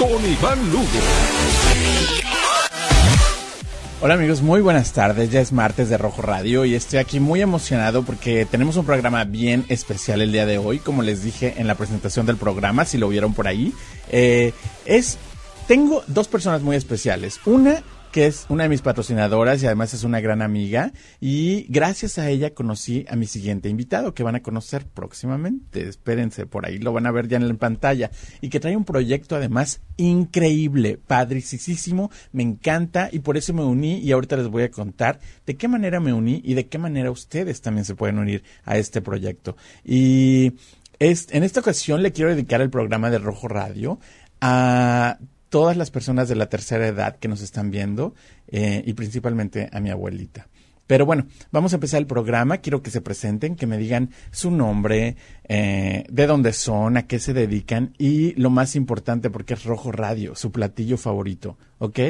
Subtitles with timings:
[0.00, 0.86] con Iván Lugo.
[4.00, 5.30] Hola amigos, muy buenas tardes.
[5.30, 9.24] Ya es martes de Rojo Radio y estoy aquí muy emocionado porque tenemos un programa
[9.24, 12.96] bien especial el día de hoy, como les dije en la presentación del programa, si
[12.96, 13.74] lo vieron por ahí.
[14.10, 14.54] Eh,
[14.86, 15.18] es,
[15.68, 17.38] tengo dos personas muy especiales.
[17.44, 20.92] Una que es una de mis patrocinadoras y además es una gran amiga.
[21.20, 25.88] Y gracias a ella conocí a mi siguiente invitado que van a conocer próximamente.
[25.88, 28.10] Espérense, por ahí lo van a ver ya en la pantalla.
[28.40, 33.98] Y que trae un proyecto además increíble, padricísimo, me encanta y por eso me uní
[33.98, 37.10] y ahorita les voy a contar de qué manera me uní y de qué manera
[37.10, 39.56] ustedes también se pueden unir a este proyecto.
[39.84, 40.54] Y
[40.98, 43.98] es, en esta ocasión le quiero dedicar el programa de Rojo Radio
[44.40, 45.18] a
[45.50, 48.14] todas las personas de la tercera edad que nos están viendo
[48.48, 50.48] eh, y principalmente a mi abuelita.
[50.86, 52.58] Pero bueno, vamos a empezar el programa.
[52.58, 57.20] Quiero que se presenten, que me digan su nombre, eh, de dónde son, a qué
[57.20, 61.58] se dedican y lo más importante, porque es Rojo Radio, su platillo favorito.
[61.78, 62.00] ¿Ok?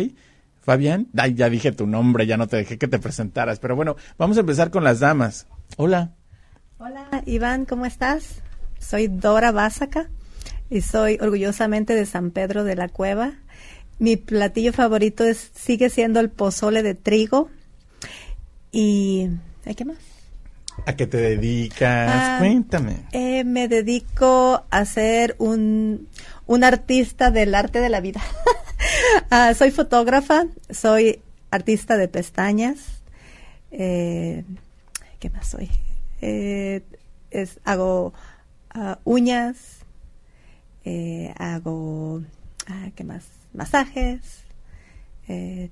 [0.61, 3.59] Fabián, ya dije tu nombre, ya no te dejé que te presentaras.
[3.59, 5.47] Pero bueno, vamos a empezar con las damas.
[5.77, 6.15] Hola.
[6.79, 8.41] Hola, Iván, ¿cómo estás?
[8.79, 10.09] Soy Dora Básaca
[10.71, 13.35] y soy orgullosamente de San Pedro de la Cueva.
[13.99, 17.51] Mi platillo favorito es, sigue siendo el pozole de trigo.
[18.73, 19.29] ¿Y
[19.67, 19.99] ¿hay qué más?
[20.87, 22.11] ¿A qué te dedicas?
[22.11, 23.05] Ah, Cuéntame.
[23.13, 26.09] Eh, me dedico a ser un,
[26.47, 28.23] un artista del arte de la vida.
[29.29, 32.79] Ah, soy fotógrafa, soy artista de pestañas.
[33.71, 34.45] Eh,
[35.21, 35.71] ¿Qué más soy?
[36.23, 36.83] Eh,
[37.31, 38.13] es, hago
[38.71, 39.80] ah, uñas,
[40.93, 42.23] eh, hago,
[42.67, 43.25] ah, ¿qué más?
[43.55, 44.21] Masajes.
[45.29, 45.71] Eh,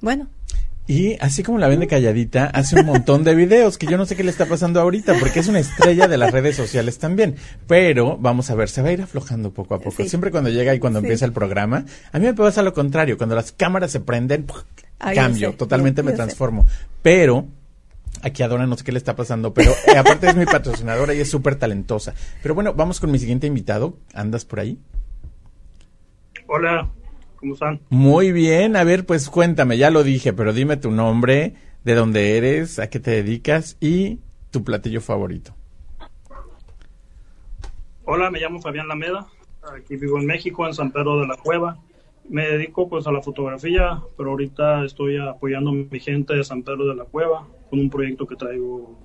[0.00, 0.28] bueno,
[0.88, 4.14] Y así como la vende calladita, hace un montón de videos que yo no sé
[4.14, 7.34] qué le está pasando ahorita, porque es una estrella de las redes sociales también.
[7.66, 10.00] Pero vamos a ver, se va a ir aflojando poco a poco.
[10.02, 10.08] Sí.
[10.08, 11.06] Siempre cuando llega y cuando Sí.
[11.06, 13.16] empieza el programa, a mí me pasa lo contrario.
[13.18, 14.46] Cuando las cámaras se prenden.
[15.00, 16.16] Ah, cambio, totalmente yo- me sé.
[16.18, 16.66] transformo.
[17.02, 17.46] Pero
[18.22, 21.14] Aquí a Dora no sé qué le está pasando, pero eh, aparte es mi patrocinadora
[21.14, 22.14] y es súper talentosa.
[22.42, 23.98] Pero bueno, vamos con mi siguiente invitado.
[24.14, 24.78] ¿Andas por ahí?
[26.46, 26.88] Hola,
[27.36, 27.80] ¿cómo están?
[27.88, 31.54] Muy bien, a ver, pues cuéntame, ya lo dije, pero dime tu nombre,
[31.84, 35.54] de dónde eres, a qué te dedicas y tu platillo favorito.
[38.04, 39.26] Hola, me llamo Fabián Lameda.
[39.76, 41.78] Aquí vivo en México, en San Pedro de la Cueva.
[42.28, 46.62] Me dedico pues a la fotografía, pero ahorita estoy apoyando a mi gente de San
[46.62, 48.98] Pedro de la Cueva con un proyecto que traigo.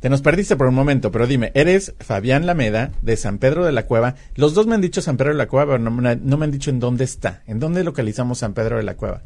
[0.00, 3.72] Te nos perdiste por un momento, pero dime, eres Fabián Lameda de San Pedro de
[3.72, 4.14] la Cueva.
[4.34, 6.44] Los dos me han dicho San Pedro de la Cueva, pero no, me- no me
[6.44, 7.42] han dicho en dónde está.
[7.46, 9.22] ¿En dónde localizamos San Pedro de la Cueva?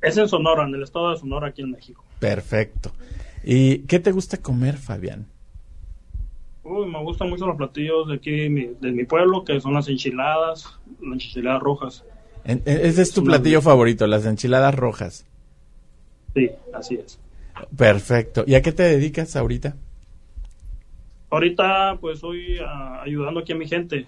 [0.00, 2.04] Es en Sonora, en el estado de Sonora, aquí en México.
[2.20, 2.92] Perfecto.
[3.42, 5.26] ¿Y qué te gusta comer, Fabián?
[6.62, 9.74] Uy, me gustan mucho los platillos de aquí, de mi, de mi pueblo, que son
[9.74, 12.04] las enchiladas, las enchiladas rojas.
[12.48, 15.24] En- en- ese es tu Una- platillo favorito, las enchiladas rojas.
[16.34, 17.20] Sí, así es.
[17.76, 18.42] Perfecto.
[18.46, 19.76] ¿Y a qué te dedicas ahorita?
[21.30, 24.06] Ahorita pues estoy ah, ayudando aquí a mi gente eh,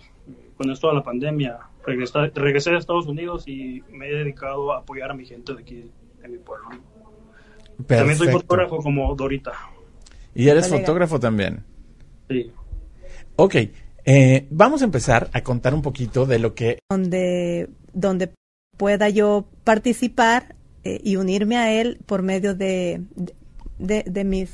[0.56, 1.59] con esto de la pandemia.
[1.84, 5.61] Regresé, regresé a Estados Unidos y me he dedicado a apoyar a mi gente de
[5.61, 5.91] aquí,
[6.22, 6.69] de mi pueblo.
[7.87, 9.53] También soy fotógrafo como Dorita.
[10.34, 11.65] Y eres fotógrafo también.
[12.28, 12.51] Sí.
[13.37, 13.55] Ok,
[14.05, 18.33] eh, vamos a empezar a contar un poquito de lo que donde, donde
[18.77, 23.03] pueda yo participar eh, y unirme a él por medio de,
[23.78, 24.51] de, de mis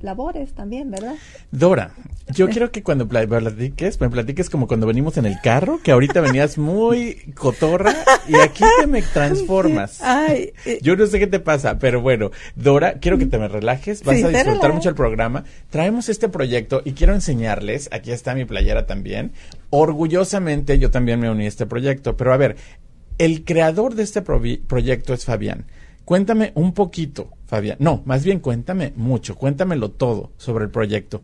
[0.00, 1.14] labores también, ¿verdad?
[1.50, 1.92] Dora,
[2.34, 5.90] yo quiero que cuando pla- platiques, me platiques como cuando venimos en el carro, que
[5.92, 7.94] ahorita venías muy cotorra
[8.28, 10.00] y aquí te me transformas.
[10.02, 13.48] Ay, eh, Yo no sé qué te pasa, pero bueno, Dora, quiero que te me
[13.48, 15.44] relajes, vas Sí, a disfrutar mucho el programa.
[15.70, 19.32] Traemos este proyecto y quiero enseñarles, aquí está mi playera también.
[19.70, 22.56] Orgullosamente yo también me uní a este proyecto, pero a ver,
[23.16, 25.64] el creador de este proyecto es Fabián.
[26.04, 27.78] Cuéntame un poquito, Fabián.
[27.80, 31.22] No, más bien cuéntame mucho, cuéntamelo todo sobre el proyecto.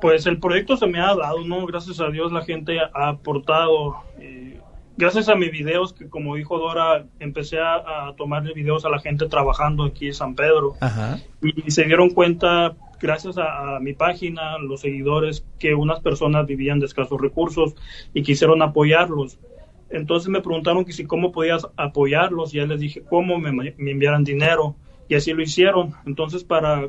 [0.00, 1.64] Pues el proyecto se me ha dado, ¿no?
[1.66, 3.96] Gracias a Dios la gente ha aportado.
[4.18, 4.58] eh,
[4.96, 8.98] gracias a mis videos, que como dijo Dora, empecé a, a tomarle videos a la
[8.98, 10.74] gente trabajando aquí en San Pedro.
[10.80, 11.18] Ajá.
[11.42, 16.86] y se dieron cuenta gracias a, mi página, los seguidores, que unas personas vivían de
[16.86, 17.74] escasos recursos
[18.14, 19.38] y quisieron apoyarlos.
[19.90, 23.90] Entonces me preguntaron que si cómo podías apoyarlos, y ya les dije cómo me, me
[23.90, 24.76] enviaran dinero
[25.08, 25.94] y así lo hicieron.
[26.06, 26.88] Entonces para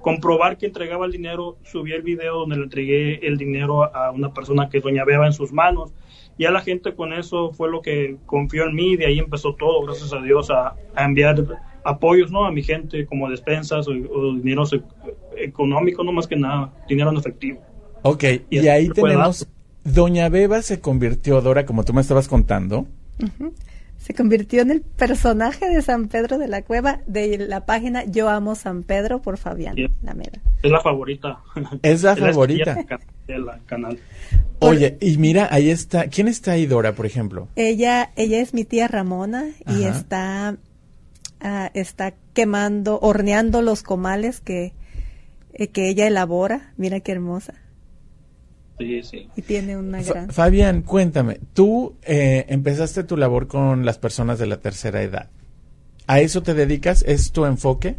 [0.00, 4.32] comprobar que entregaba el dinero, subí el video donde le entregué el dinero a una
[4.32, 5.92] persona que Doña Beba en sus manos.
[6.38, 9.54] Y a la gente con eso fue lo que confió en mí, de ahí empezó
[9.54, 11.42] todo, gracias a Dios, a, enviar
[11.82, 12.44] apoyos ¿no?
[12.44, 13.92] a mi gente como despensas o,
[14.34, 14.64] dinero
[15.36, 17.60] económico, no más que nada, dinero en efectivo.
[18.02, 19.48] Ok, y, ahí tenemos,
[19.86, 22.86] Doña Beba se convirtió, Dora, como tú me estabas contando.
[23.98, 28.28] Se convirtió en el personaje de San Pedro de la Cueva de la página Yo
[28.28, 30.40] Amo San Pedro por Fabián Lameda.
[30.62, 31.38] Es la favorita.
[31.82, 32.84] Es la favorita.
[33.26, 33.98] del canal.
[34.58, 36.08] Oye, y mira, ahí está.
[36.08, 37.48] ¿Quién está ahí, Dora, por ejemplo?
[37.56, 40.56] Ella, ella es mi tía Ramona y está,
[41.40, 44.72] ah, está quemando, horneando los comales que,
[45.52, 46.72] eh, que ella elabora.
[46.76, 47.54] Mira qué hermosa.
[48.78, 49.28] Sí, sí.
[49.36, 50.30] Y tiene una gran...
[50.30, 55.30] Fabián, cuéntame, tú eh, empezaste tu labor con las personas de la tercera edad.
[56.06, 57.02] ¿A eso te dedicas?
[57.02, 57.96] ¿Es tu enfoque?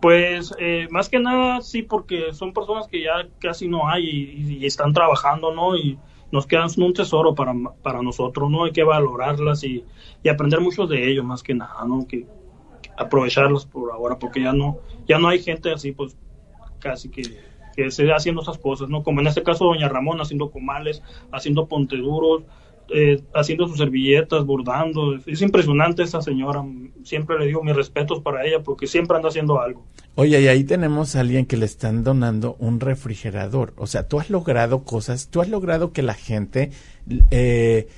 [0.00, 4.64] Pues eh, más que nada sí, porque son personas que ya casi no hay y,
[4.64, 5.76] están trabajando, ¿no?
[5.76, 5.98] Y
[6.30, 7.52] nos quedan un tesoro para,
[7.82, 8.64] para nosotros, ¿no?
[8.64, 9.84] Hay que valorarlas y,
[10.22, 12.06] y aprender mucho de ellos, más que nada, ¿no?
[12.06, 12.26] Que,
[12.96, 16.16] aprovecharlas por ahora, porque ya no, ya no hay gente así, pues
[16.78, 17.22] casi que
[17.76, 19.02] que se haciendo esas cosas, ¿no?
[19.02, 22.44] Como en este caso Doña Ramón haciendo comales, haciendo ponteduros,
[22.88, 25.16] eh, haciendo sus servilletas, bordando.
[25.26, 26.64] Es impresionante esa señora.
[27.02, 29.84] Siempre le digo mis respetos para ella porque siempre anda haciendo algo.
[30.14, 33.74] Oye, y ahí tenemos a alguien que le están donando un refrigerador.
[33.76, 36.70] O sea, tú has logrado cosas, tú has logrado que la gente
[37.30, 37.88] eh,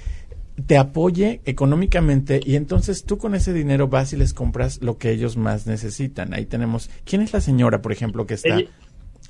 [0.66, 5.10] te apoye económicamente y entonces tú con ese dinero vas y les compras lo que
[5.10, 6.32] ellos más necesitan.
[6.34, 8.58] Ahí tenemos, ¿quién es la señora, por ejemplo, que está?
[8.58, 8.70] Ella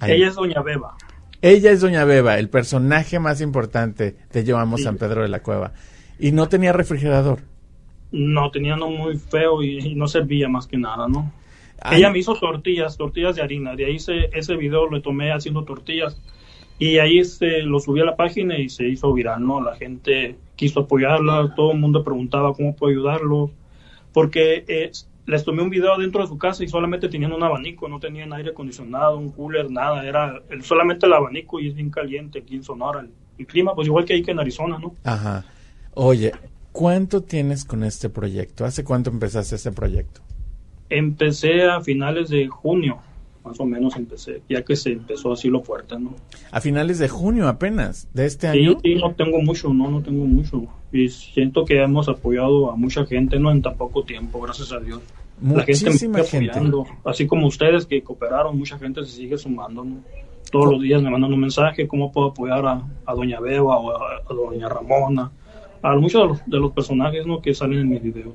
[0.01, 0.97] es Doña Beba.
[1.41, 5.73] Ella es Doña Beba, el personaje más importante de Llevamos San Pedro de la Cueva.
[6.19, 7.41] ¿Y no tenía refrigerador?
[8.11, 11.33] No, tenía no muy feo y, no servía más que nada, ¿no?
[11.93, 13.77] Ella me hizo tortillas, tortillas de harina.
[13.77, 16.21] De ahí ese video lo tomé haciendo tortillas.
[16.81, 19.61] Y ahí se lo subí a la página y se hizo viral, ¿no?
[19.61, 23.51] La gente quiso apoyarla, todo el mundo preguntaba cómo puedo ayudarlo.
[24.13, 27.87] Porque es les tomé un video dentro de su casa y solamente tenían un abanico,
[27.87, 32.39] no tenían aire acondicionado, un cooler, nada, era solamente el abanico y es bien caliente
[32.39, 33.07] aquí en Sonora.
[33.39, 34.95] El, clima, pues igual que ahí que en Arizona, ¿no?
[35.05, 35.45] Ajá.
[35.93, 36.33] Oye,
[36.73, 38.65] ¿cuánto tienes con este proyecto?
[38.65, 40.23] ¿Hace cuánto empezaste este proyecto?
[40.89, 42.99] Empecé a finales de junio,
[43.49, 46.15] más o menos empecé, ya que se empezó así lo fuerte, ¿no?
[46.51, 48.79] A finales de junio apenas, de este año.
[48.83, 50.67] Sí, no tengo mucho, no, no tengo mucho.
[50.93, 53.51] Y siento que hemos apoyado a mucha gente, ¿no?
[53.51, 55.01] En tan poco tiempo, gracias a Dios.
[55.41, 56.77] Muchísima la gente, gente.
[57.05, 59.97] Así como ustedes que cooperaron, mucha gente se sigue sumando, ¿no?
[60.51, 64.23] Todos los días me mandan un mensaje, ¿cómo puedo apoyar a, Doña Beba o a,
[64.29, 65.31] Doña Ramona?
[65.83, 67.41] A muchos de los, de los personajes, ¿no?
[67.41, 68.35] Que salen en mis videos.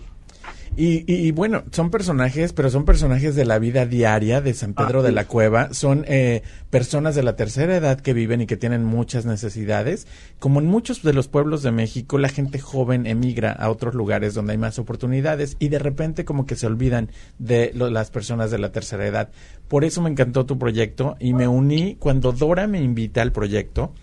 [0.75, 5.03] Y, bueno, son personajes, pero son personajes de la vida diaria de San Pedro ah,
[5.03, 5.71] de la Cueva.
[5.73, 6.41] Son eh,
[6.71, 10.07] personas de la tercera edad que viven y que tienen muchas necesidades.
[10.39, 14.33] Como en muchos de los pueblos de México, la gente joven emigra a otros lugares
[14.33, 18.57] donde hay más oportunidades y de repente como que se olvidan de las personas de
[18.57, 19.29] la tercera edad.
[19.67, 23.93] Por eso me encantó tu proyecto y me uní cuando Dora me invita al proyecto.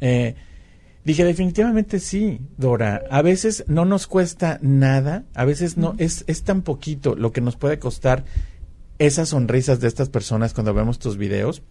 [0.00, 0.34] Eh,
[1.06, 3.04] Dije, definitivamente sí, Dora.
[3.12, 7.40] A veces no nos cuesta nada, a veces no, es, es tan poquito lo que
[7.40, 8.24] nos puede costar
[8.98, 11.62] esas sonrisas de estas personas cuando vemos tus videos.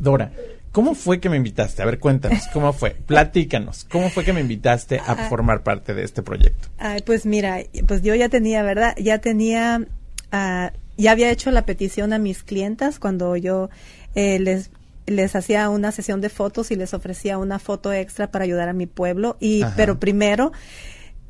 [0.00, 0.32] Dora,
[0.72, 1.80] ¿cómo fue que me invitaste?
[1.80, 2.90] A ver, cuéntanos, ¿cómo fue?
[3.06, 5.28] Platícanos, ¿cómo fue que me invitaste a ah.
[5.28, 6.66] formar parte de este proyecto?
[6.76, 8.96] Ay, pues mira, pues yo ya tenía, ¿verdad?
[8.98, 9.86] Ya tenía,
[10.32, 13.70] uh, ya había hecho la petición a mis clientas cuando yo
[14.16, 14.72] eh, les
[15.06, 18.72] les hacía una sesión de fotos y les ofrecía una foto extra para ayudar a
[18.72, 19.36] mi pueblo.
[19.40, 20.52] Y, pero primero,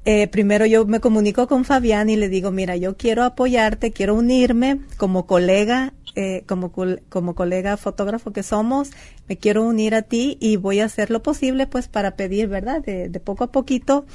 [0.04, 4.14] eh, primero yo me comunico con Fabián y le digo, mira, yo quiero apoyarte, quiero
[4.14, 6.72] unirme como colega, eh, como,
[7.08, 8.90] como colega fotógrafo que somos,
[9.28, 12.82] me quiero unir a ti y voy a hacer lo posible pues para pedir, ¿verdad?
[12.82, 14.06] De, de poco a poquito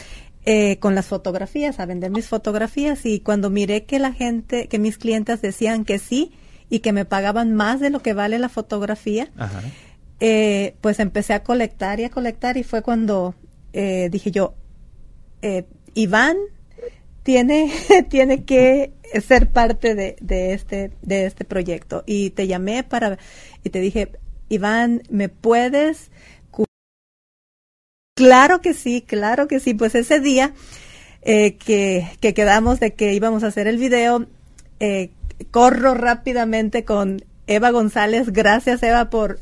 [0.43, 4.79] eh, con las fotografías, a vender mis fotografías y cuando miré que la gente, que
[4.79, 6.31] mis clientes decían que sí,
[6.71, 9.29] y que me pagaban más de lo que vale la fotografía,
[10.21, 13.35] eh, pues empecé a colectar y a colectar y fue cuando
[13.73, 14.55] eh, dije yo,
[15.41, 16.37] eh, Iván
[17.23, 17.73] tiene,
[18.09, 18.93] tiene que
[19.27, 22.03] ser parte de, de, este, de este proyecto.
[22.07, 23.19] Y te llamé para,
[23.65, 24.13] y te dije,
[24.47, 26.09] Iván, ¿me puedes?
[28.15, 29.73] Claro que sí, claro que sí.
[29.73, 30.53] Pues ese día
[31.21, 34.25] que, que quedamos de que íbamos a hacer el video,
[34.83, 35.11] eh,
[35.45, 38.31] corro rápidamente con Eva González.
[38.31, 39.39] Gracias, Eva, por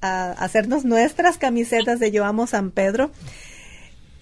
[0.00, 3.10] hacernos nuestras camisetas de Yo Amo San Pedro.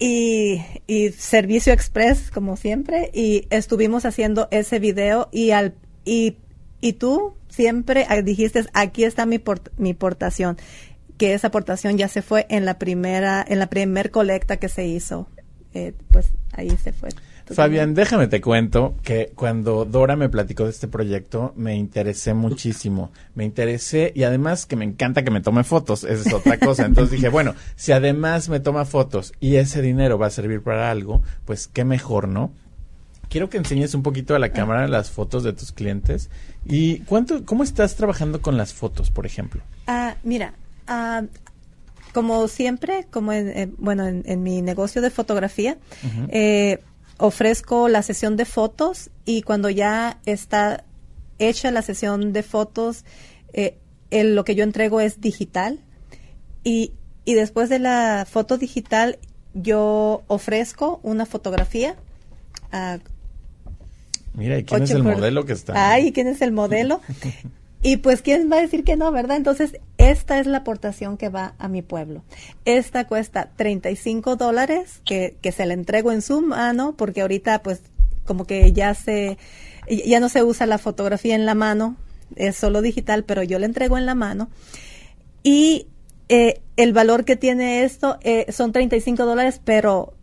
[0.01, 3.11] Y, y, Servicio Express, como siempre.
[3.13, 6.37] Y estuvimos haciendo ese video y, al, y,
[6.79, 9.41] y tú siempre dijiste, aquí está mi,
[9.77, 10.57] mi portación
[11.19, 14.87] que esa aportación ya se fue en la primera, en la primer colecta que se
[14.87, 15.27] hizo.
[15.73, 17.09] Eh, pues ahí se fue.
[17.53, 23.11] Fabián, déjame te cuento que cuando Dora me platicó de este proyecto me interesé muchísimo.
[23.35, 26.85] Me interesé y además que me encanta que me tome fotos, esa es otra cosa.
[26.85, 30.91] Entonces dije, bueno, si además me toma fotos y ese dinero va a servir para
[30.91, 32.51] algo, pues qué mejor, ¿no?
[33.29, 36.29] Quiero que enseñes un poquito a la cámara las fotos de tus clientes.
[36.65, 39.61] ¿Y cuánto, cómo estás trabajando con las fotos, por ejemplo?
[39.85, 40.55] Ah, mira,
[40.89, 41.21] Ah,
[42.13, 45.77] como siempre, como en, bueno, en, mi negocio de fotografía,
[46.29, 46.79] eh,
[47.19, 50.85] ofrezco la sesión de fotos y cuando ya está
[51.37, 53.05] hecha la sesión de fotos,
[53.53, 53.77] eh,
[54.11, 55.79] lo que yo entrego es digital
[56.63, 56.93] y,
[57.25, 59.19] y después de la foto digital
[59.53, 61.95] yo ofrezco una fotografía.
[64.33, 65.91] Mira, ¿y quién es el modelo que está?
[65.91, 67.01] Ay, ¿quién es el modelo?
[67.81, 69.37] Y pues, ¿quién va a decir que no, verdad?
[69.37, 72.23] Entonces, esta es la aportación que va a mi pueblo.
[72.65, 77.81] Esta cuesta 35 dólares, que, que se la entrego en su mano, porque ahorita, pues,
[78.25, 79.37] como que ya se,
[79.87, 81.95] ya no se usa la fotografía en la mano,
[82.35, 84.49] es solo digital, pero yo le entrego en la mano.
[85.41, 85.87] Y
[86.27, 90.13] eh, el valor que tiene esto eh, son 35 dólares, pero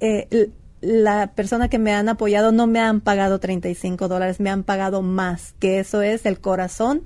[0.00, 0.50] eh,
[0.80, 5.02] la persona que me han apoyado no me han pagado 35 dólares, me han pagado
[5.02, 7.02] más, que eso es el corazón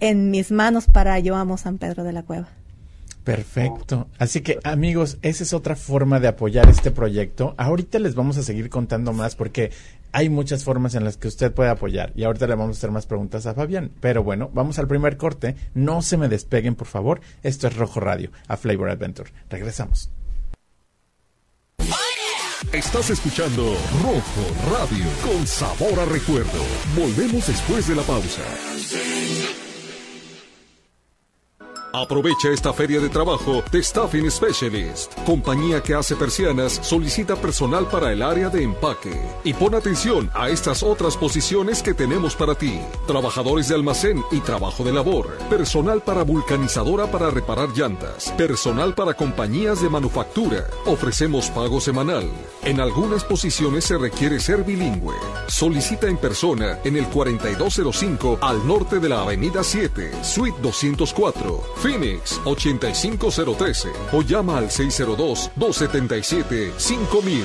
[0.00, 2.48] en mis manos para Yo Amo San Pedro de la Cueva.
[3.24, 4.08] Perfecto.
[4.18, 7.54] Así que amigos, esa es otra forma de apoyar este proyecto.
[7.58, 9.70] Ahorita les vamos a seguir contando más porque
[10.12, 12.90] hay muchas formas en las que usted puede apoyar y ahorita le vamos a hacer
[12.90, 13.92] más preguntas a Fabián.
[14.00, 15.54] Pero bueno, vamos al primer corte.
[15.74, 17.20] No se me despeguen, por favor.
[17.42, 19.30] Esto es Rojo Radio, a Flavor Adventure.
[19.50, 20.10] Regresamos.
[22.72, 26.64] Estás escuchando Rojo Radio con sabor a recuerdo.
[26.94, 28.42] Volvemos después de la pausa.
[31.92, 38.12] Aprovecha esta feria de trabajo de Staffing Specialist, compañía que hace persianas, solicita personal para
[38.12, 39.20] el área de empaque.
[39.42, 42.80] Y pon atención a estas otras posiciones que tenemos para ti.
[43.08, 49.14] Trabajadores de almacén y trabajo de labor, personal para vulcanizadora para reparar llantas, personal para
[49.14, 50.66] compañías de manufactura.
[50.86, 52.30] Ofrecemos pago semanal.
[52.62, 55.16] En algunas posiciones se requiere ser bilingüe.
[55.48, 62.40] Solicita en persona en el 4205 al norte de la Avenida 7, Suite 204 Phoenix
[62.44, 67.44] 85013 o llama al 602-277-5000.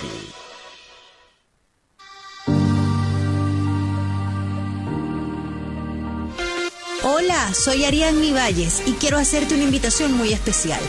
[7.03, 10.81] Hola, soy Ariadne Valles y quiero hacerte una invitación muy especial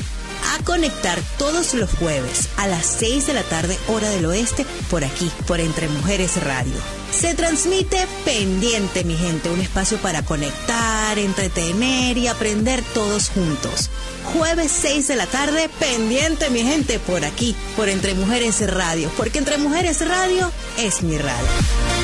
[0.55, 5.05] a conectar todos los jueves a las 6 de la tarde hora del oeste por
[5.05, 6.75] aquí, por Entre Mujeres Radio.
[7.11, 13.91] Se transmite pendiente, mi gente, un espacio para conectar, entretener y aprender todos juntos.
[14.35, 19.38] Jueves 6 de la tarde, pendiente, mi gente, por aquí, por Entre Mujeres Radio, porque
[19.38, 21.96] Entre Mujeres Radio es mi radio.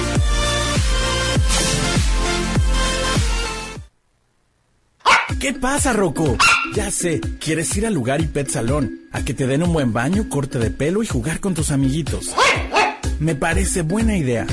[5.42, 6.38] ¿Qué pasa, Rocco?
[6.72, 9.92] Ya sé, quieres ir al lugar y pet salón, a que te den un buen
[9.92, 12.32] baño, corte de pelo y jugar con tus amiguitos.
[13.18, 14.46] Me parece buena idea.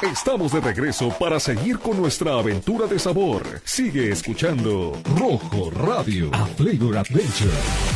[0.02, 3.44] Estamos de regreso para seguir con nuestra aventura de sabor.
[3.64, 7.95] Sigue escuchando Rojo Radio, a Flavor Adventure.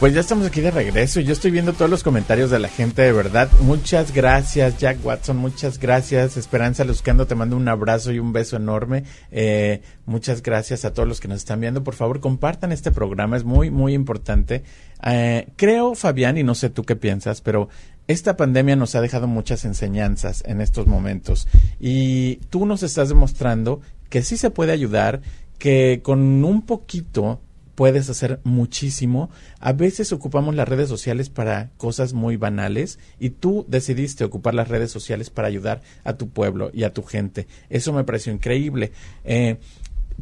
[0.00, 2.70] Pues ya estamos aquí de regreso y yo estoy viendo todos los comentarios de la
[2.70, 3.50] gente, de verdad.
[3.60, 6.38] Muchas gracias, Jack Watson, muchas gracias.
[6.38, 9.04] Esperanza Luzcando, te mando un abrazo y un beso enorme.
[9.30, 11.84] Eh, muchas gracias a todos los que nos están viendo.
[11.84, 14.62] Por favor, compartan este programa, es muy, muy importante.
[15.04, 17.68] Eh, creo, Fabián, y no sé tú qué piensas, pero
[18.06, 21.46] esta pandemia nos ha dejado muchas enseñanzas en estos momentos
[21.78, 25.20] y tú nos estás demostrando que sí se puede ayudar,
[25.58, 27.42] que con un poquito
[27.80, 29.30] puedes hacer muchísimo.
[29.58, 34.68] A veces ocupamos las redes sociales para cosas muy banales y tú decidiste ocupar las
[34.68, 37.46] redes sociales para ayudar a tu pueblo y a tu gente.
[37.70, 38.92] Eso me pareció increíble.
[39.24, 39.56] Eh,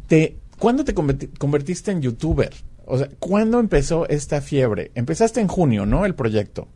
[0.07, 2.51] te ¿Cuándo te convertiste en youtuber?
[2.85, 4.91] O sea, ¿cuándo empezó esta fiebre?
[4.95, 6.05] Empezaste en junio, ¿no?
[6.05, 6.69] El proyecto.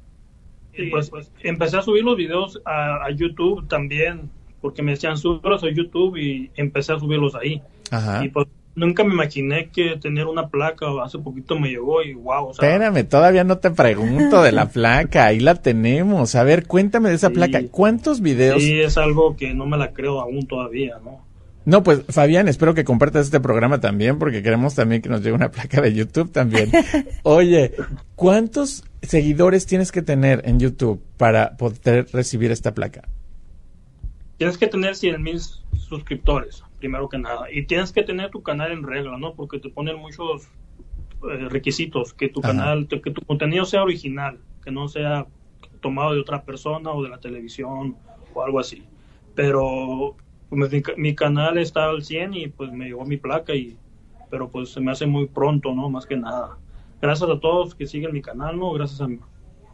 [0.76, 5.64] Sí, pues, pues empecé a subir los videos a, YouTube también, porque me decían, súbelos
[5.64, 7.62] a YouTube y empecé a subirlos ahí.
[7.90, 8.26] Ajá.
[8.26, 12.48] Y pues nunca me imaginé que tener una placa, hace poquito me llegó y wow.
[12.48, 16.36] O sea, Espérame, todavía no te pregunto de la placa, ahí la tenemos.
[16.36, 17.62] A ver, cuéntame de esa placa.
[17.72, 18.62] ¿Cuántos videos?
[18.62, 21.24] Sí, es algo que no me la creo aún todavía, ¿no?
[21.66, 25.34] No, pues Fabián, espero que compartas este programa también, porque queremos también que nos llegue
[25.34, 26.70] una placa de YouTube también.
[27.24, 27.74] Oye,
[28.16, 33.08] ¿cuántos seguidores tienes que tener en YouTube para poder recibir esta placa?
[34.38, 35.40] Tienes que tener 100 mil
[35.78, 37.50] suscriptores, primero que nada.
[37.50, 39.36] Y tienes que tener tu canal en regla, ¿no?
[39.36, 40.50] Porque te ponen muchos
[41.32, 45.26] eh, requisitos, que tu canal, que tu contenido sea original, que no sea
[45.80, 47.96] tomado de otra persona o de la televisión
[48.34, 48.84] o algo así.
[49.34, 50.18] Pero
[50.50, 53.78] pues, mi, canal está al 100 y pues me llegó mi placa y
[54.30, 55.90] pero pues se me hace muy pronto, ¿no?
[55.90, 56.58] Más que nada.
[57.02, 58.74] Gracias a todos que siguen mi canal, ¿no?
[58.74, 59.08] Gracias a,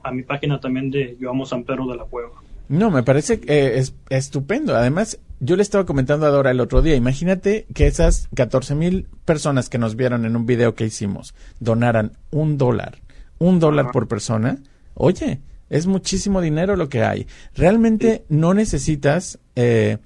[0.07, 2.39] a mi página también de Yo Amo San Pedro de la Cueva.
[2.67, 4.75] No, me parece eh, es estupendo.
[4.75, 9.07] Además, yo le estaba comentando a Dora el otro día, imagínate que esas 14 mil
[9.25, 12.99] personas que nos vieron en un video que hicimos donaran un dólar,
[13.37, 14.57] un dólar por persona.
[14.95, 17.27] Oye, es muchísimo dinero lo que hay.
[17.55, 19.97] Realmente no necesitas eh,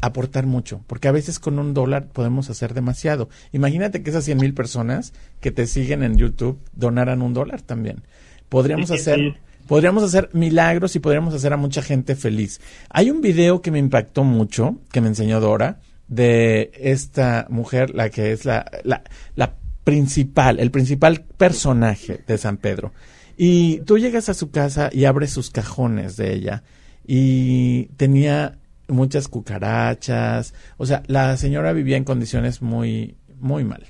[0.00, 3.28] aportar mucho, porque a veces con un dólar podemos hacer demasiado.
[3.52, 8.02] Imagínate que esas 100 mil personas que te siguen en YouTube donaran un dólar también.
[8.48, 9.40] Podríamos hacer...
[9.66, 12.60] Podríamos hacer milagros y podríamos hacer a mucha gente feliz.
[12.90, 18.10] Hay un video que me impactó mucho, que me enseñó Dora, de esta mujer, la
[18.10, 19.02] que es la, la,
[19.34, 22.92] la principal, el principal personaje de San Pedro.
[23.36, 26.62] Y tú llegas a su casa y abres sus cajones de ella
[27.06, 28.58] y tenía
[28.88, 30.54] muchas cucarachas.
[30.76, 33.84] O sea, la señora vivía en condiciones muy, muy mal.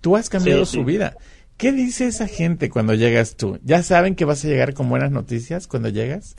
[0.00, 1.16] Tú has cambiado su vida.
[1.62, 3.60] ¿Qué dice esa gente cuando llegas tú?
[3.62, 6.34] ¿Ya saben que vas a llegar con buenas noticias cuando llegas?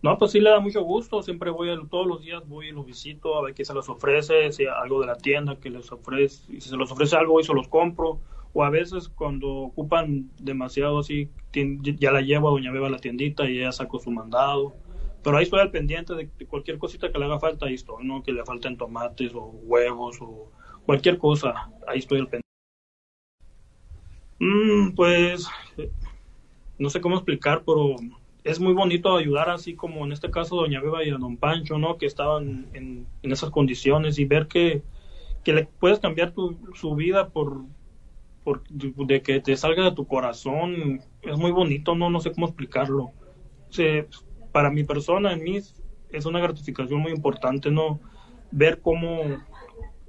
[0.00, 1.24] No, pues sí le da mucho gusto.
[1.24, 3.88] Siempre voy, a, todos los días voy y los visito a ver qué se les
[3.88, 7.40] ofrece, si algo de la tienda que les ofrece, y si se les ofrece algo
[7.40, 8.20] y se los compro.
[8.52, 11.28] O a veces cuando ocupan demasiado así,
[11.98, 14.72] ya la llevo a Doña Beba a la tiendita y ella saco su mandado.
[15.24, 18.22] Pero ahí estoy al pendiente de, cualquier cosita que le haga falta, ahí estoy, ¿no?
[18.22, 20.52] Que le falten tomates o huevos o
[20.86, 22.51] cualquier cosa, ahí estoy al pendiente.
[24.44, 25.46] Mm, pues
[26.76, 27.94] no sé cómo explicar, pero
[28.42, 31.78] es muy bonito ayudar así como en este caso Doña Beba y a Don Pancho,
[31.78, 31.96] ¿no?
[31.96, 34.82] Que estaban en, esas condiciones y ver que,
[35.44, 37.62] que le puedes cambiar tu, su vida por,
[38.42, 42.48] por de que te salga de tu corazón es muy bonito, no no sé cómo
[42.48, 43.12] explicarlo.
[43.70, 44.08] Se,
[44.50, 45.60] para mi persona, en mí,
[46.10, 48.00] es una gratificación muy importante, ¿no?
[48.50, 49.22] Ver cómo,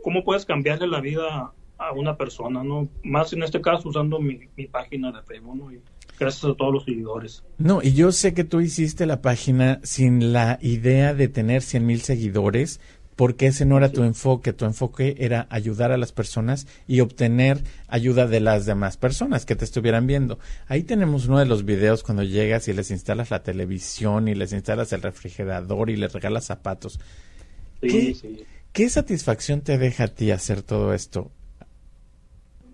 [0.02, 1.54] cómo puedes cambiarle la vida
[1.88, 2.88] a una persona, ¿no?
[3.04, 4.40] Más en este caso usando mi,
[4.72, 5.72] página de Facebook, ¿no?
[5.72, 5.80] Y
[6.20, 7.44] gracias a todos los seguidores.
[7.58, 11.86] No, y yo sé que tú hiciste la página sin la idea de tener 100
[11.86, 12.80] mil seguidores,
[13.16, 17.62] porque ese no era tu enfoque, tu enfoque era ayudar a las personas y obtener
[17.88, 20.40] ayuda de las demás personas que te estuvieran viendo.
[20.68, 24.52] Ahí tenemos uno de los videos cuando llegas y les instalas la televisión y les
[24.52, 27.00] instalas el refrigerador y les regalas zapatos.
[27.82, 28.16] ¿Qué,
[28.72, 31.32] ¿Qué satisfacción te deja a ti hacer todo esto?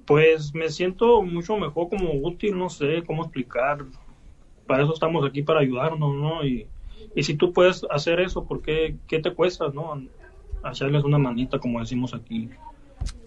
[0.10, 3.86] Pues me siento mucho mejor como útil, no sé cómo explicar.
[4.66, 6.44] Para eso estamos aquí, para ayudarnos, ¿no?
[6.44, 6.66] Y,
[7.14, 10.02] y si tú puedes hacer eso, ¿por qué, qué te cuesta, no?
[10.64, 12.50] hacerles una manita, como decimos aquí.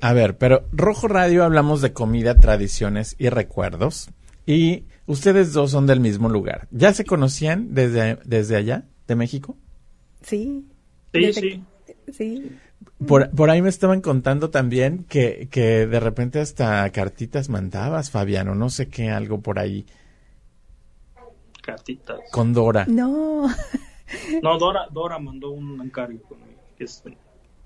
[0.01, 4.11] A ver, pero Rojo Radio hablamos de comida, tradiciones y recuerdos.
[4.45, 6.66] Y ustedes dos son del mismo lugar.
[6.73, 9.57] ¿Ya se conocían desde, desde allá, de México?
[10.23, 10.66] Sí.
[11.14, 11.64] Sí, sí.
[12.11, 12.51] Sí.
[13.07, 18.55] Por, por, ahí me estaban contando también que, que de repente hasta cartitas mandabas, Fabiano,
[18.55, 19.87] no sé qué, algo por ahí.
[21.62, 22.21] Cartitas.
[22.31, 22.87] Con Dora.
[22.88, 23.49] No.
[24.42, 26.53] No, Dora, Dora mandó un encargo conmigo.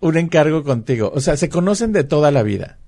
[0.00, 1.10] Un encargo contigo.
[1.14, 2.78] O sea, se conocen de toda la vida.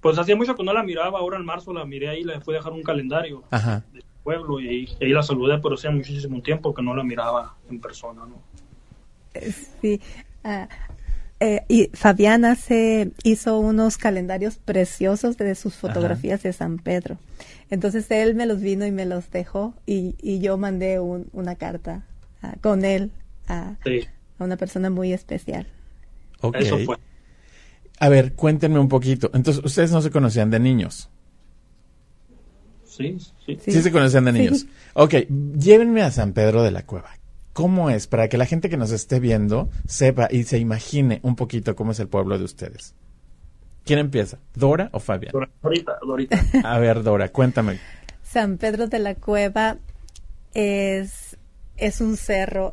[0.00, 2.54] Pues hacía mucho que no la miraba, ahora en marzo la miré ahí, le fui
[2.54, 3.44] a dejar un calendario
[3.92, 7.80] del pueblo y ahí, la saludé, pero hacía muchísimo tiempo que no la miraba en
[7.80, 8.42] persona, ¿no?
[9.80, 10.00] Sí.
[10.42, 10.66] Ah,
[11.40, 17.18] eh, y Fabiana se hizo unos calendarios preciosos de sus fotografías de San Pedro.
[17.70, 22.04] Entonces él me los vino y me los dejó y, y yo mandé una carta
[22.42, 23.10] ah, con él
[23.48, 23.76] a,
[24.38, 25.66] a una persona muy especial.
[26.40, 26.56] Ok.
[28.00, 29.30] A ver, cuéntenme un poquito.
[29.34, 31.10] Entonces, ustedes no se conocían de niños.
[32.84, 33.58] Sí, sí.
[33.62, 34.66] Sí, se conocían de niños.
[34.94, 35.14] Ok,
[35.58, 37.19] llévenme a San Pedro de la Cueva.
[37.60, 38.06] ¿Cómo es?
[38.06, 41.92] Para que la gente que nos esté viendo sepa y se imagine un poquito cómo
[41.92, 42.94] es el pueblo de ustedes.
[43.84, 44.38] ¿Quién empieza?
[44.54, 45.32] ¿Dora o Fabián?
[45.62, 46.38] Dorita, Dorita.
[46.64, 47.78] A ver, Dora, cuéntame.
[48.22, 49.76] San Pedro de la Cueva
[50.54, 51.36] es,
[51.76, 52.72] es un cerro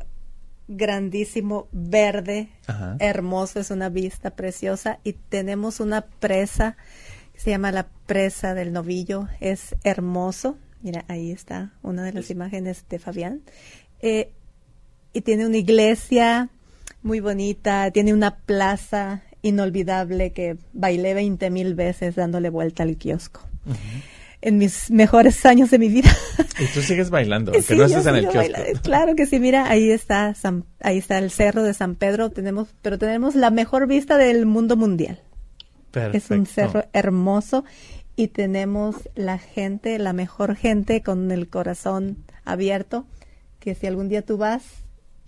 [0.68, 2.96] grandísimo, verde, Ajá.
[2.98, 6.76] hermoso, es una vista preciosa y tenemos una presa
[7.34, 12.30] que se llama la presa del novillo, es hermoso, mira, ahí está una de las
[12.30, 13.42] imágenes de Fabián,
[14.00, 14.32] Eh,
[15.18, 16.48] y tiene una iglesia
[17.02, 23.40] muy bonita, tiene una plaza inolvidable que bailé 20 mil veces dándole vuelta al kiosco.
[24.40, 26.10] En mis mejores años de mi vida.
[26.60, 28.38] Y tú sigues bailando, Sí, no estés en el kiosco.
[28.38, 28.80] bailando.
[28.82, 32.68] Claro que sí, mira, ahí está, San- ahí está el cerro de San Pedro, tenemos,
[32.82, 35.20] pero tenemos la mejor vista del mundo mundial.
[36.12, 37.64] Es un cerro hermoso
[38.14, 43.06] y tenemos la gente, la mejor gente con el corazón abierto,
[43.58, 44.62] que si algún día tú vas,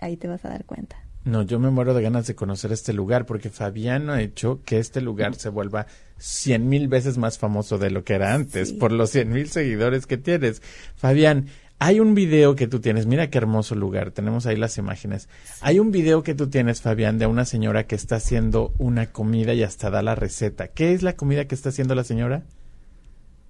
[0.00, 0.96] ahí te vas a dar cuenta.
[1.24, 4.78] No, yo me muero de ganas de conocer este lugar porque Fabián ha hecho que
[4.78, 5.86] este lugar se vuelva
[6.16, 8.74] cien mil veces más famoso de lo que era antes Sí.
[8.76, 10.62] por los cien mil seguidores que tienes.
[10.96, 15.28] Fabián, hay un video que tú tienes, mira qué hermoso lugar, tenemos ahí las imágenes.
[15.60, 19.52] Hay un video que tú tienes, Fabián, de una señora que está haciendo una comida
[19.54, 20.68] y hasta da la receta.
[20.68, 22.44] ¿Qué es la comida que está haciendo la señora?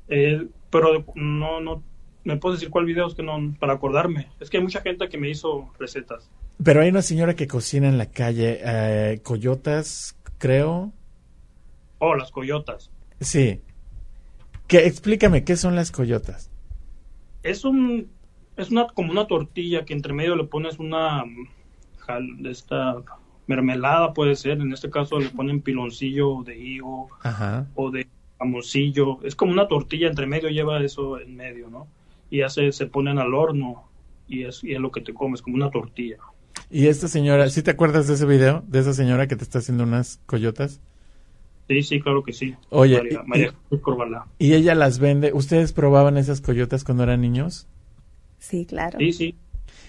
[0.09, 1.83] Eh, pero no, no,
[2.25, 4.29] ¿me puedes decir cuál video es que no, para acordarme?
[4.41, 6.29] Es que hay mucha gente que me hizo recetas.
[6.63, 10.93] Pero hay una señora que cocina en la calle, eh, coyotas, creo.
[11.99, 12.91] Oh, las coyotas.
[13.21, 13.61] Sí.
[14.67, 16.51] Que, explícame, ¿qué son las coyotas?
[17.43, 18.09] Es un,
[18.57, 21.25] es una, como una tortilla que entre medio le pones una,
[22.45, 22.97] esta
[23.47, 27.67] mermelada puede ser, en este caso le ponen piloncillo de higo Ajá.
[27.75, 28.07] o de
[28.39, 31.89] jamoncillo, es como una tortilla entre medio lleva eso en medio, ¿no?
[32.31, 33.89] Y ya se, se ponen al horno
[34.29, 36.19] y es, y es lo que te comes, como una tortilla.
[36.71, 38.63] Y esta señora, ¿sí te acuerdas de ese video?
[38.69, 40.81] De esa señora que te está haciendo unas coyotas.
[41.69, 42.55] Sí, sí, claro que sí.
[42.71, 44.27] Oye, María, y- María Jesús Corbalá.
[44.39, 45.33] Y ella las vende.
[45.33, 47.67] ¿Ustedes probaban esas coyotas cuando eran niños?
[48.39, 48.99] Sí, claro.
[48.99, 49.35] Sí, sí.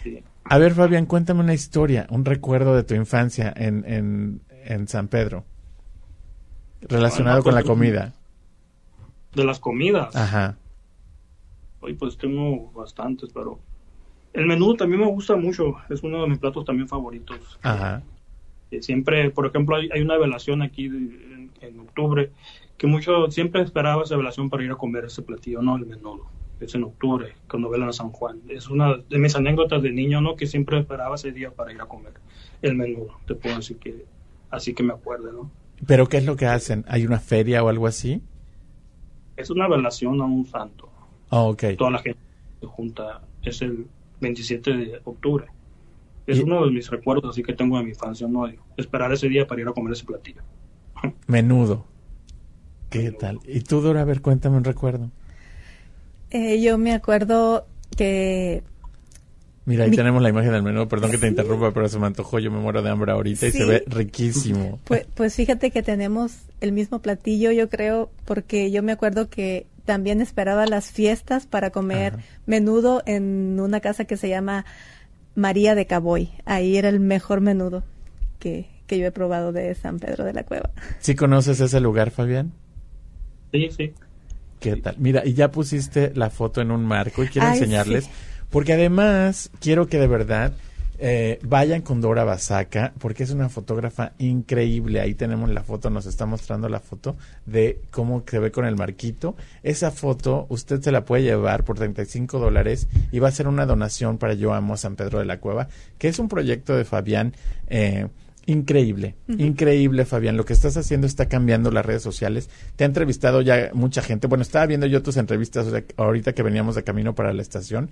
[0.03, 0.23] sí.
[0.43, 5.07] A ver, Fabián, cuéntame una historia, un recuerdo de tu infancia en, en, en San
[5.07, 5.45] Pedro.
[6.81, 8.13] Relacionado Bueno, con la pues, comida.
[9.35, 10.15] De las comidas.
[10.15, 10.57] Ajá.
[11.79, 13.59] Hoy pues tengo bastantes, pero
[14.33, 15.75] el menú también me gusta mucho.
[15.89, 17.59] Es uno de mis platos también favoritos.
[17.61, 18.01] Ajá.
[18.71, 22.31] Eh, Siempre, por ejemplo, hay, hay una velación aquí en, en octubre
[22.77, 26.25] que mucho siempre esperaba esa velación para ir a comer ese platillo, no el menudo.
[26.59, 28.41] Es en octubre, cuando velan a San Juan.
[28.47, 30.35] Es una de mis anécdotas de niño, ¿no?
[30.35, 32.13] Que siempre esperaba ese día para ir a comer
[32.61, 33.19] el menudo.
[33.27, 34.05] Te puedo decir que
[34.49, 35.51] así que me acuerdo, ¿no?
[35.85, 36.85] ¿Pero qué es lo que hacen?
[36.87, 38.21] ¿Hay una feria o algo así?
[39.37, 40.89] Es una velación a un santo.
[41.29, 41.63] Oh, ok.
[41.77, 42.19] toda la gente
[42.59, 43.21] se junta.
[43.43, 43.87] Es el
[44.21, 45.45] 27 de octubre.
[46.27, 48.45] Es Y- uno de mis recuerdos así que tengo de mi infancia, ¿no?
[48.47, 50.41] De Esperar ese día para ir a comer ese platillo.
[51.27, 51.85] Menudo.
[52.89, 53.39] ¿Qué tal?
[53.47, 54.01] ¿Y tú, Dora?
[54.01, 55.09] A ver, cuéntame un recuerdo.
[56.29, 57.65] Eh, yo me acuerdo
[57.97, 58.63] que
[59.65, 60.87] Mira, ahí Mi- tenemos la imagen del menú.
[60.87, 62.39] Perdón que te interrumpa, pero se me antojó.
[62.39, 64.79] Yo me muero de hambre ahorita y se ve riquísimo.
[64.85, 69.67] Pues, pues fíjate que tenemos el mismo platillo, yo creo, porque yo me acuerdo que
[69.85, 72.23] también esperaba las fiestas para comer Ajá.
[72.45, 74.65] menudo en una casa que se llama
[75.35, 76.31] María de Caboy.
[76.45, 77.83] Ahí era el mejor menudo
[78.39, 80.69] que, que yo he probado de San Pedro de la Cueva.
[80.99, 82.51] ¿Sí conoces ese lugar, Fabián?
[83.51, 83.93] Sí, sí.
[84.59, 84.95] ¿Qué tal?
[84.99, 88.11] Mira, y ya pusiste la foto en un marco y quiero Ay, enseñarles, sí.
[88.49, 90.53] porque además quiero que de verdad
[91.03, 95.01] eh, vayan con Dora Basaca, porque es una fotógrafa increíble.
[95.01, 98.75] Ahí tenemos la foto, nos está mostrando la foto de cómo se ve con el
[98.75, 99.35] marquito.
[99.63, 103.65] Esa foto usted se la puede llevar por 35 dólares y va a ser una
[103.65, 107.33] donación para Yo Amo San Pedro de la Cueva, que es un proyecto de Fabián.
[107.67, 108.07] Eh,
[108.47, 110.35] Increíble, increíble Fabián.
[110.35, 112.49] Lo que estás haciendo está cambiando las redes sociales.
[112.75, 114.25] Te ha entrevistado ya mucha gente.
[114.25, 117.91] Bueno, estaba viendo yo tus entrevistas ahorita que veníamos de camino para la estación.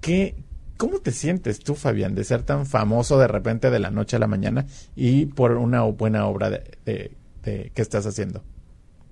[0.00, 0.34] ¿Qué,
[0.76, 4.18] ¿Cómo te sientes tú, Fabián, de ser tan famoso de repente de la noche a
[4.18, 8.42] la mañana y por una buena obra de- que estás haciendo?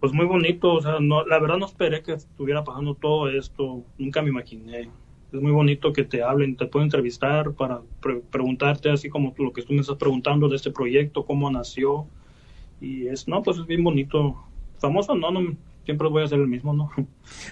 [0.00, 3.84] Pues muy bonito, o sea, no, la verdad no esperé que estuviera pasando todo esto,
[3.98, 4.90] nunca me imaginé.
[5.32, 9.44] Es muy bonito que te hablen, te pueden entrevistar para pre- preguntarte así como tú-
[9.44, 12.06] lo que tú me estás preguntando de este proyecto, cómo nació.
[12.80, 14.36] Y es, no, pues es bien bonito.
[14.78, 16.90] Famoso, no, no, siempre voy a ser el mismo, ¿no?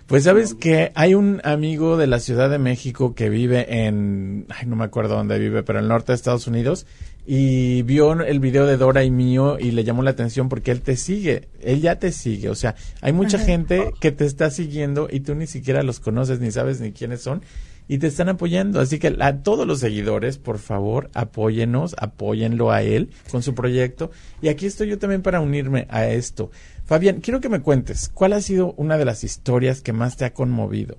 [0.07, 4.67] Pues sabes que hay un amigo de la Ciudad de México que vive en, ay,
[4.67, 6.85] no me acuerdo dónde vive, pero en el norte de Estados Unidos
[7.31, 10.81] y vio el video de Dora y mío y le llamó la atención porque él
[10.81, 15.09] te sigue, él ya te sigue, o sea, hay mucha gente que te está siguiendo
[15.11, 17.43] y tú ni siquiera los conoces ni sabes ni quiénes son
[17.87, 22.83] y te están apoyando, así que a todos los seguidores, por favor, apóyenos, apóyenlo a
[22.83, 24.11] él con su proyecto
[24.41, 26.51] y aquí estoy yo también para unirme a esto.
[26.89, 30.25] Fabián, quiero que me cuentes, ¿cuál ha sido una de las historias que más te
[30.25, 30.97] ha conmovido?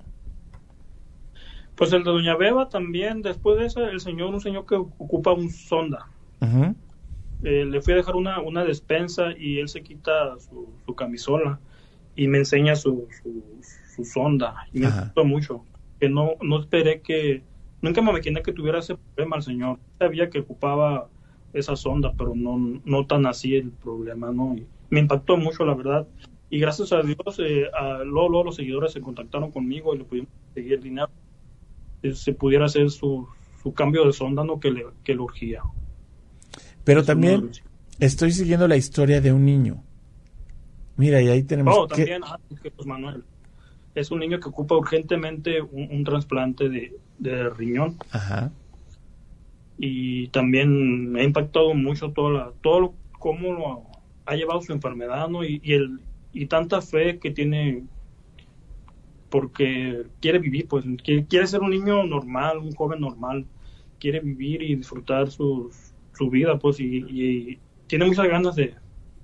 [1.74, 5.32] Pues el de Doña Beba también, después de eso, el señor, un señor que ocupa
[5.32, 6.06] un sonda.
[7.42, 11.58] Eh, le fui a dejar una, una despensa y él se quita su, camisola
[12.14, 13.08] y me enseña su,
[13.96, 14.68] su, sonda.
[14.72, 15.64] Y me gustó mucho.
[15.98, 17.42] Que no, no esperé que,
[17.82, 19.80] nunca me imaginé que tuviera ese problema el señor.
[19.98, 21.08] Sabía que ocupaba
[21.52, 24.54] esa sonda, pero no, no tan así el problema, ¿no?
[24.90, 26.06] Me impactó mucho, la verdad.
[26.50, 30.30] Y gracias a Dios, eh, a luego, los seguidores se contactaron conmigo y le pudimos
[30.52, 31.10] seguir el dinero.
[32.02, 33.28] Eh, se pudiera hacer su,
[33.62, 34.58] su cambio de sonda, ¿no?
[34.58, 35.62] Que le, que le urgía.
[36.82, 37.50] Pero también
[38.00, 39.82] estoy siguiendo la historia de un niño.
[40.96, 41.76] Mira, y ahí tenemos.
[41.76, 43.22] Oh, también, ah, pues, Manuel.
[43.94, 47.96] Es un niño que ocupa urgentemente un, trasplante de, de, riñón.
[48.10, 48.50] Ajá.
[49.78, 53.89] Y también me ha impactado mucho todo, la, todo cómo lo
[54.26, 55.44] ha llevado su enfermedad, ¿no?
[55.44, 56.00] Y, el,
[56.32, 57.84] y tanta fe que tiene
[59.30, 63.46] porque quiere vivir, pues quiere, quiere, ser un niño normal, un joven normal,
[64.00, 68.74] quiere vivir y disfrutar sus, su vida, pues, y, tiene muchas ganas de,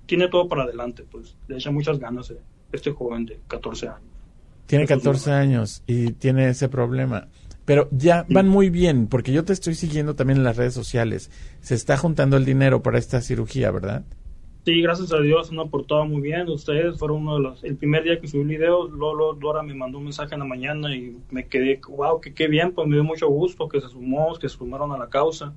[0.07, 2.39] tiene todo para adelante, pues, le echa muchas ganas de
[2.73, 4.01] este joven de 14 años.
[4.67, 7.29] Tiene 14 años y tiene ese problema.
[7.65, 11.31] Pero ya van muy bien, porque yo te estoy siguiendo también en las redes sociales.
[11.61, 14.05] Se está juntando el dinero para esta cirugía, ¿verdad?
[14.67, 16.49] Sí, gracias a Dios han aportado muy bien.
[16.49, 17.63] Ustedes fueron uno de los.
[17.63, 20.45] El primer día que subí el video, Lolo Dora me mandó un mensaje en la
[20.45, 23.89] mañana y me quedé, wow, que qué bien, pues me dio mucho gusto que se
[23.89, 25.55] sumó, que se sumaron a la causa.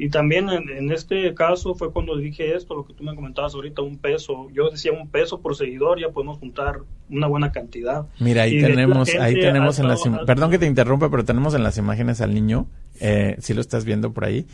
[0.00, 3.82] Y también en, este caso fue cuando dije esto, lo que tú me comentabas ahorita,
[3.82, 4.48] un peso.
[4.52, 6.80] Yo decía un peso por seguidor, ya podemos juntar
[7.10, 8.06] una buena cantidad.
[8.20, 11.78] Mira, ahí tenemos, ahí tenemos en las, perdón que te interrumpa, pero tenemos en las
[11.78, 12.66] imágenes al niño,
[13.00, 14.46] eh, si lo estás viendo por ahí.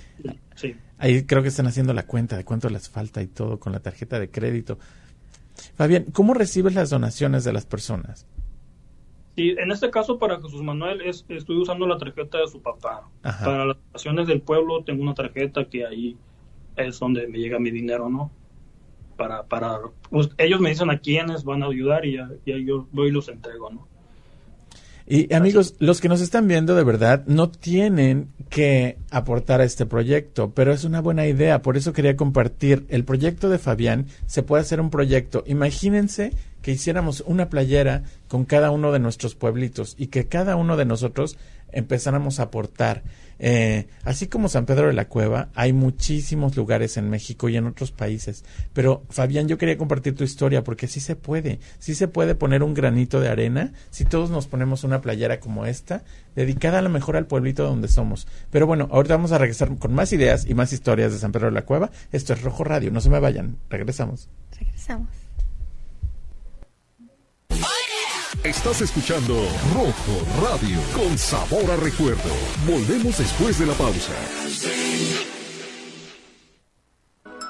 [0.54, 0.74] Sí.
[0.98, 3.80] Ahí creo que están haciendo la cuenta de cuánto les falta y todo con la
[3.80, 4.78] tarjeta de crédito.
[5.76, 8.26] Fabián, ¿cómo recibes las donaciones de las personas?
[9.36, 13.08] Y en este caso para Jesús Manuel es, estoy usando la tarjeta de su papá.
[13.22, 16.16] Para las naciones del pueblo tengo una tarjeta que ahí
[16.76, 18.30] es donde me llega mi dinero, ¿no?
[19.16, 23.08] Para, para pues, ellos me dicen a quiénes van a ayudar y, y yo voy
[23.08, 23.88] y los entrego, ¿no?
[25.06, 29.84] Y amigos, los que nos están viendo de verdad no tienen que aportar a este
[29.84, 32.86] proyecto, pero es una buena idea, por eso quería compartir.
[32.88, 35.44] El proyecto de Fabián se puede hacer un proyecto.
[35.46, 40.78] Imagínense que hiciéramos una playera con cada uno de nuestros pueblitos y que cada uno
[40.78, 41.36] de nosotros
[41.70, 43.02] empezáramos a aportar.
[43.38, 47.66] Eh, así como San Pedro de la Cueva, hay muchísimos lugares en México y en
[47.66, 48.44] otros países.
[48.72, 52.62] Pero Fabián, yo quería compartir tu historia porque sí se puede, sí se puede poner
[52.62, 56.90] un granito de arena si todos nos ponemos una playera como esta, dedicada a lo
[56.90, 58.26] mejor al pueblito donde somos.
[58.50, 61.46] Pero bueno, ahorita vamos a regresar con más ideas y más historias de San Pedro
[61.46, 61.90] de la Cueva.
[62.12, 64.28] Esto es Rojo Radio, no se me vayan, regresamos.
[64.58, 65.23] Regresamos.
[68.44, 69.34] Estás escuchando
[69.72, 72.28] Rojo Radio con sabor a recuerdo.
[72.66, 74.12] Volvemos después de la pausa.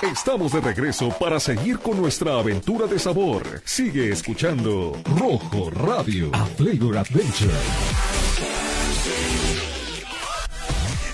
[0.01, 3.43] Estamos de regreso para seguir con nuestra aventura de sabor.
[3.65, 7.53] Sigue escuchando Rojo Radio, a Flavor Adventure.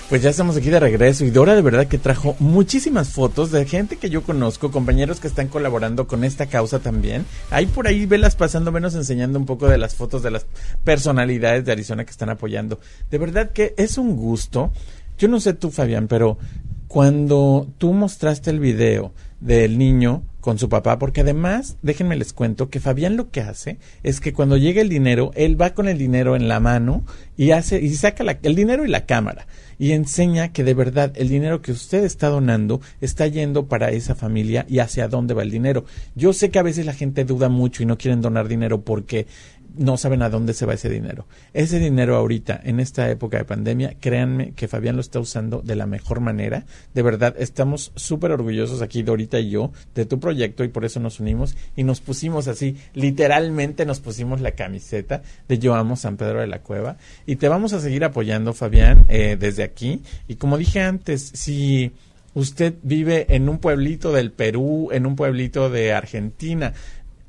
[0.08, 3.66] Pues ya estamos aquí de regreso y Dora de verdad que trajo muchísimas fotos de
[3.66, 7.26] gente que yo conozco, compañeros que están colaborando con esta causa también.
[7.50, 10.46] Ahí por ahí velas pasando menos enseñando un poco de las fotos de las
[10.82, 12.80] personalidades de Arizona que están apoyando.
[13.10, 14.72] De verdad que es un gusto.
[15.18, 16.38] Yo no sé tú, Fabián, pero
[16.86, 22.70] cuando tú mostraste el video del niño con su papá, porque además, déjenme les cuento
[22.70, 25.98] que Fabián lo que hace es que cuando llega el dinero, él va con el
[25.98, 27.04] dinero en la mano
[27.36, 29.46] y hace y saca el dinero y la cámara
[29.78, 34.14] y enseña que de verdad el dinero que usted está donando está yendo para esa
[34.14, 35.84] familia y hacia dónde va el dinero.
[36.14, 39.26] Yo sé que a veces la gente duda mucho y no quieren donar dinero porque
[39.76, 41.26] no saben a dónde se va ese dinero.
[41.52, 45.76] Ese dinero ahorita, en esta época de pandemia, créanme que Fabián lo está usando de
[45.76, 46.64] la mejor manera.
[46.94, 51.00] De verdad, estamos súper orgullosos aquí, Dorita y yo, de tu proyecto y por eso
[51.00, 56.16] nos unimos y nos pusimos así, literalmente nos pusimos la camiseta de Yo Amo San
[56.16, 60.02] Pedro de la Cueva y te vamos a seguir apoyando, Fabián, eh, desde aquí.
[60.26, 61.92] Y como dije antes, si
[62.34, 66.72] usted vive en un pueblito del Perú, en un pueblito de Argentina,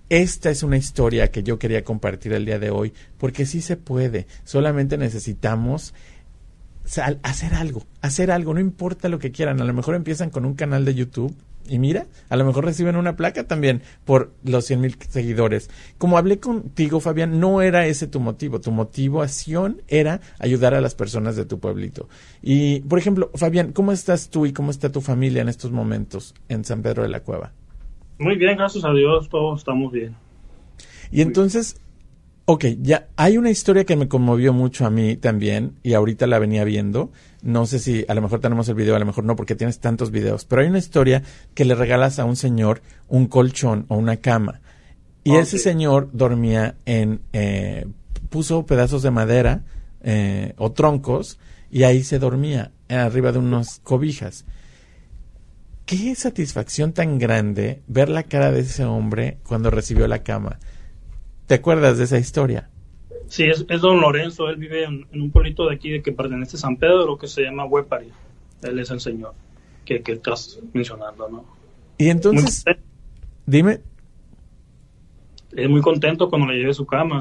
[0.09, 3.77] esta es una historia que yo quería compartir el día de hoy, porque sí se
[3.77, 5.93] puede, solamente necesitamos
[7.21, 10.55] hacer algo, hacer algo, no importa lo que quieran, a lo mejor empiezan con un
[10.55, 11.35] canal de YouTube
[11.69, 15.69] y mira, a lo mejor reciben una placa también por los 100 mil seguidores.
[15.99, 18.59] Como hablé contigo, Fabián, no era ese tu motivo.
[18.59, 22.09] Tu motivación era ayudar a las personas de tu pueblito.
[22.41, 26.33] Y, por ejemplo, Fabián, ¿cómo estás tú y cómo está tu familia en estos momentos
[26.47, 27.53] en San Pedro de la Cueva?
[28.19, 30.13] Muy bien, gracias a Dios, todos estamos bien.
[31.09, 31.79] Y entonces,
[32.43, 36.37] ok, ya hay una historia que me conmovió mucho a mí también y ahorita la
[36.37, 37.11] venía viendo.
[37.41, 39.79] No sé si a lo mejor tenemos el video, a lo mejor no, porque tienes
[39.79, 43.95] tantos videos, pero hay una historia que le regalas a un señor un colchón o
[43.95, 44.59] una cama.
[45.23, 47.87] Y ese señor dormía en, eh,
[48.29, 49.63] puso pedazos de madera
[50.01, 51.39] eh, o troncos
[51.71, 54.45] y ahí se dormía arriba de unas cobijas
[55.89, 60.59] qué satisfacción tan grande ver la cara de ese hombre cuando recibió la cama.
[61.47, 62.69] ¿Te acuerdas de esa historia?
[63.27, 64.49] Sí, es, don Lorenzo.
[64.49, 67.41] Él vive en, un pueblito de aquí de que pertenece a San Pedro, que se
[67.41, 68.09] llama Huepari.
[68.61, 69.33] Él es el señor
[69.83, 71.45] que, que estás mencionando, ¿no?
[71.97, 72.63] Y entonces,
[73.47, 73.79] dime.
[75.55, 77.19] Es muy contento cuando le llevé su cama.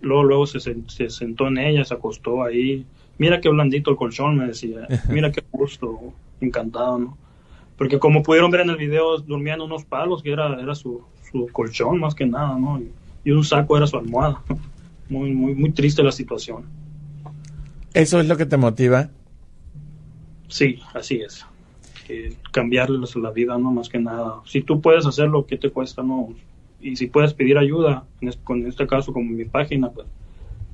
[0.00, 2.84] luego luego se, se, sentó en ella, se acostó ahí.
[3.18, 4.88] Mira qué blandito el colchón, me decía.
[5.08, 6.00] Mira qué gusto.
[6.40, 7.22] Encantado, ¿no?
[7.76, 11.48] Porque como pudieron ver en el video, dormían unos palos, que era, era su, su
[11.52, 12.80] colchón más que nada, ¿no?
[13.24, 14.42] Y, un saco era su almohada.
[15.08, 16.64] Muy, muy, muy triste la situación.
[17.92, 19.10] ¿Eso es lo que te motiva?
[20.48, 21.44] Sí, así es.
[22.06, 23.72] Que cambiarles la vida, ¿no?
[23.72, 24.40] Más que nada.
[24.46, 26.32] Si tú puedes hacerlo, ¿qué te cuesta, no?
[26.80, 30.06] Y si puedes pedir ayuda, en este, en este caso como mi página, pues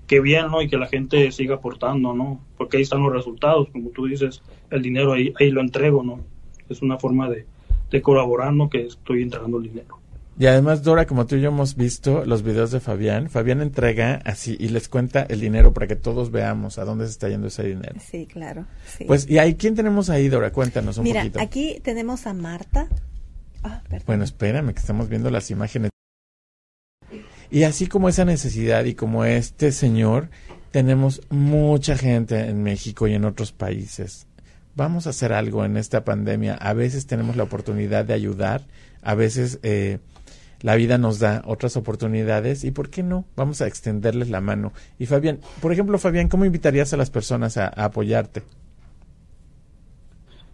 [0.09, 0.63] qué bien, ¿no?
[0.63, 2.41] Y que la gente siga aportando, ¿no?
[2.57, 6.21] Porque ahí están los resultados, como tú dices, el dinero ahí, ahí lo entrego, ¿no?
[6.69, 7.47] Es una forma de,
[7.91, 8.69] de colaborar, ¿no?
[8.69, 9.99] Que estoy entregando el dinero.
[10.41, 14.21] Y además, Dora, como tú y yo hemos visto los videos de Fabián, Fabián entrega
[14.25, 17.49] así y les cuenta el dinero para que todos veamos a dónde se está yendo
[17.49, 17.97] ese dinero.
[18.01, 18.65] Sí, claro.
[19.09, 20.53] Pues, ¿y ahí quién tenemos ahí, Dora?
[20.53, 21.41] Cuéntanos un Mira, poquito.
[21.41, 22.87] aquí tenemos a Marta.
[23.65, 25.91] Ah, bueno, espérame, que estamos viendo las imágenes.
[27.51, 30.29] Y así como esa necesidad y como este señor,
[30.71, 34.28] tenemos mucha gente en México y en otros países
[34.79, 36.55] vamos a hacer algo en esta pandemia.
[36.55, 38.63] A veces tenemos la oportunidad de ayudar,
[39.03, 39.99] a veces eh,
[40.63, 43.27] la vida nos da otras oportunidades y ¿por qué no?
[43.37, 44.73] Vamos a extenderles la mano.
[44.99, 48.45] Y Fabián, por ejemplo, Fabián, ¿cómo invitarías a las personas a, apoyarte?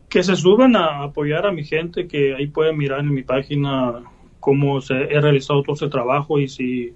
[0.09, 4.03] Que se suban a apoyar a mi gente, que ahí pueden mirar en mi página
[4.41, 6.95] cómo se, he realizado todo ese trabajo y si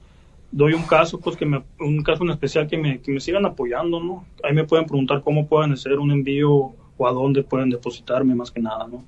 [0.50, 3.44] doy un caso, pues que me, un caso en especial que me, que me sigan
[3.44, 4.24] apoyando, ¿no?
[4.42, 8.50] Ahí me pueden preguntar cómo pueden hacer un envío o a dónde pueden depositarme más
[8.50, 9.04] que nada, ¿no?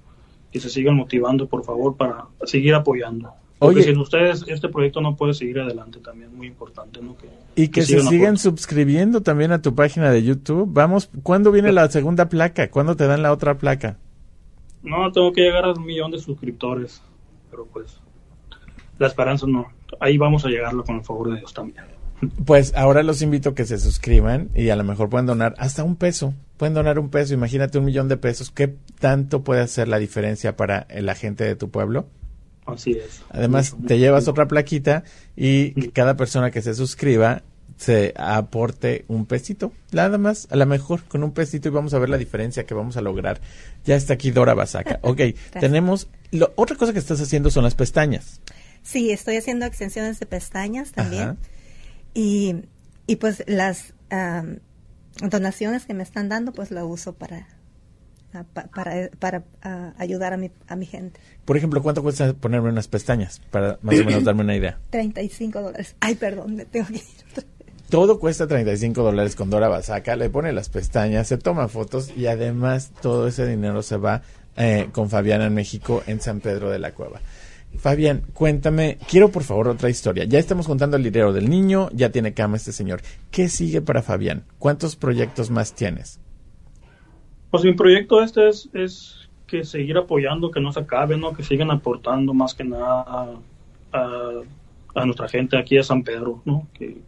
[0.51, 3.31] Que se sigan motivando, por favor, para seguir apoyando.
[3.59, 7.15] Porque sin ustedes este proyecto no puede seguir adelante también, muy importante, ¿no?
[7.55, 10.67] y que, se sigan suscribiendo también a tu página de YouTube.
[10.73, 12.71] Vamos, ¿cuándo viene la segunda placa?
[12.71, 13.99] ¿Cuándo te dan la otra placa?
[14.83, 17.03] No, tengo que llegar a un millón de suscriptores,
[17.51, 18.01] pero pues
[18.99, 19.69] la esperanza no.
[19.99, 21.85] Ahí vamos a llegarlo con el favor de Dios también.
[22.45, 25.85] Pues ahora los invito a que se suscriban y a lo mejor pueden donar hasta
[25.85, 26.35] un peso.
[26.57, 28.51] Pueden donar un peso, imagínate un millón de pesos.
[28.51, 32.07] ¿Qué tanto puede hacer la diferencia para la gente de tu pueblo?
[32.67, 33.23] Así es.
[33.31, 35.05] Además, te llevas otra plaquita
[35.37, 37.43] y cada persona que se suscriba
[37.81, 41.99] se aporte un pesito, nada más, a lo mejor con un pesito y vamos a
[41.99, 43.41] ver la diferencia que vamos a lograr.
[43.87, 45.01] Ya está aquí Dora Basaca.
[45.11, 45.21] Ok,
[45.59, 48.41] tenemos, lo, otra cosa que estás haciendo son las pestañas.
[48.83, 51.39] Sí, estoy haciendo extensiones de pestañas también.
[52.15, 52.57] Y,
[53.07, 53.95] y pues las,
[55.21, 57.47] donaciones que me están dando, pues lo uso para
[58.73, 59.45] para, para
[59.99, 61.19] ayudar a mi, a mi gente.
[61.45, 63.41] Por ejemplo, ¿cuánto cuesta ponerme unas pestañas?
[63.51, 64.79] Para más o menos darme una idea.
[64.91, 65.97] 35 dólares.
[65.99, 67.45] Ay, perdón, me tengo que ir.
[67.91, 72.29] Todo cuesta 35 dólares con Dora Basaca, le pone las pestañas, se toma fotos y
[72.29, 74.23] además todo ese dinero se va
[74.57, 77.21] eh, con Fabián en México en San Pedro de la Cueva.
[77.79, 80.25] Fabián, cuéntame, quiero por favor otra historia.
[80.25, 83.01] Ya estamos contando el dinero del niño, ya tiene cama este señor.
[83.31, 84.45] ¿Qué sigue para Fabián?
[84.59, 86.21] ¿Cuántos proyectos más tienes?
[87.51, 91.33] Pues mi proyecto este es, que seguir apoyando, que no se acabe, ¿no?
[91.33, 93.41] Que sigan aportando más que nada
[93.93, 96.69] a, nuestra gente aquí a San Pedro, ¿no?
[96.73, 96.99] Que,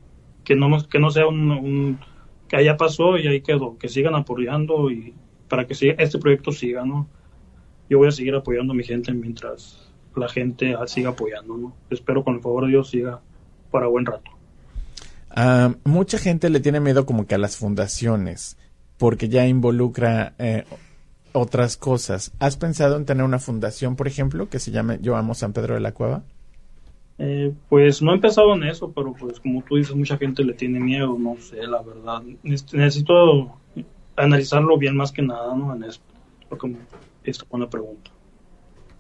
[0.43, 2.01] que no, que no sea un,
[2.49, 5.15] que allá pasó y ahí quedó, que sigan apoyando y
[5.49, 7.07] para que este proyecto siga, ¿no?
[7.89, 11.73] Yo voy a seguir apoyando a mi gente mientras la gente siga apoyando, ¿no?
[11.91, 13.21] Espero con el favor de Dios siga
[13.71, 14.31] para buen rato.
[15.35, 18.59] Uh, mucha gente le tiene miedo como que a las fundaciones,
[18.99, 20.65] porque ya involucra eh,
[21.33, 22.33] otras cosas.
[22.39, 25.75] ¿Has pensado en tener una fundación, por ejemplo, que se llame Yo Amo San Pedro
[25.75, 26.23] de la Cueva?
[27.19, 30.55] Eh, pues no he empezado en eso, pero pues como tú dices, mucha gente le
[30.55, 32.23] tiene miedo, no sé, la verdad.
[32.43, 33.57] Necesito
[34.17, 35.75] analizarlo bien más que nada, ¿no?
[35.75, 36.05] En esto,
[36.49, 36.75] porque
[37.25, 38.11] es una pregunta.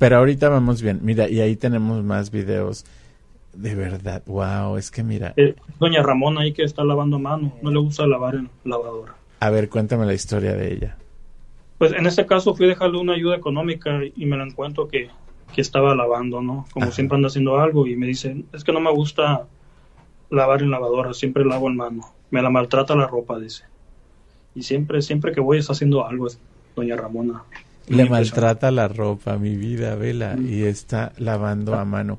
[0.02, 0.98] Pero ahorita vamos bien.
[1.00, 2.84] Mira, y ahí tenemos más videos.
[3.52, 5.32] De verdad, wow, es que mira.
[5.36, 9.14] Eh, doña Ramona ahí que está lavando mano, no le gusta lavar en lavadora.
[9.38, 10.96] A ver, cuéntame la historia de ella.
[11.78, 15.08] Pues en este caso fui a dejarle una ayuda económica y me la encuentro que,
[15.54, 16.66] que estaba lavando, ¿no?
[16.72, 19.46] Como siempre anda haciendo algo y me dice, es que no me gusta
[20.30, 22.12] lavar en lavadora, siempre lavo en mano.
[22.32, 23.66] Me la maltrata la ropa, dice.
[24.56, 26.26] Y siempre, siempre que voy está haciendo algo,
[26.74, 27.44] doña Ramona.
[27.88, 32.18] Le maltrata la ropa, mi vida, vela, y está lavando a mano.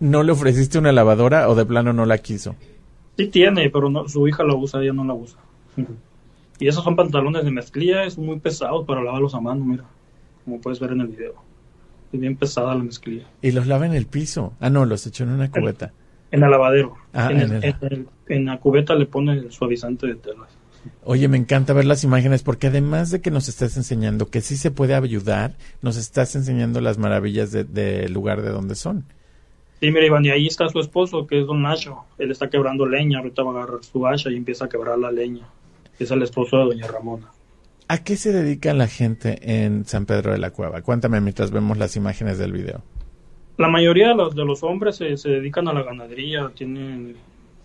[0.00, 2.56] ¿No le ofreciste una lavadora o de plano no la quiso?
[3.16, 5.38] Sí tiene, pero no, su hija la usa, ella no la usa.
[6.58, 9.84] y esos son pantalones de mezclilla, es muy pesados para lavarlos a mano, mira,
[10.44, 11.34] como puedes ver en el video.
[12.12, 13.26] Es bien pesada la mezclilla.
[13.42, 14.54] ¿Y los lava en el piso?
[14.60, 15.92] Ah, no, los echó en una cubeta.
[16.30, 16.94] En, el lavadero.
[17.12, 20.48] Ah, en, en la cubeta le pone el suavizante de telas.
[21.04, 24.56] Oye, me encanta ver las imágenes porque además de que nos estás enseñando que sí
[24.56, 29.04] se puede ayudar, nos estás enseñando las maravillas del de lugar de donde son.
[29.80, 32.04] Sí, mira, Iván, y ahí está su esposo, que es don Nacho.
[32.18, 35.10] Él está quebrando leña, ahorita va a agarrar su hacha y empieza a quebrar la
[35.10, 35.46] leña.
[35.98, 37.30] Es el esposo de doña Ramona.
[37.86, 40.80] ¿A qué se dedica la gente en San Pedro de la Cueva?
[40.80, 42.82] Cuéntame mientras vemos las imágenes del video.
[43.58, 47.16] La mayoría de los, de los hombres se, se dedican a la ganadería, tienen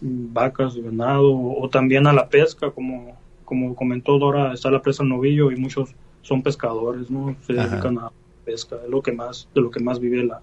[0.02, 5.04] vacas y venado, o también a la pesca, como, como comentó Dora, está la presa
[5.04, 7.36] Novillo y muchos son pescadores, ¿no?
[7.42, 8.12] Se dedican a
[8.46, 10.42] pesca, es lo que más, de lo que más vive la,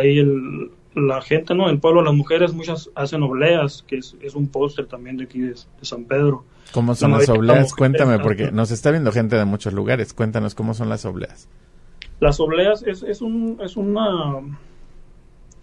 [0.00, 1.68] ahí el, la gente, ¿no?
[1.68, 5.40] El pueblo, las mujeres, muchas hacen obleas, que es, es un póster también de aquí
[5.40, 6.44] de, San Pedro.
[6.72, 7.74] ¿Cómo son las obleas?
[7.74, 10.14] Cuéntame, porque nos está viendo gente de muchos lugares.
[10.14, 11.48] Cuéntanos cómo son las obleas.
[12.20, 14.40] Las obleas es, es, un, es una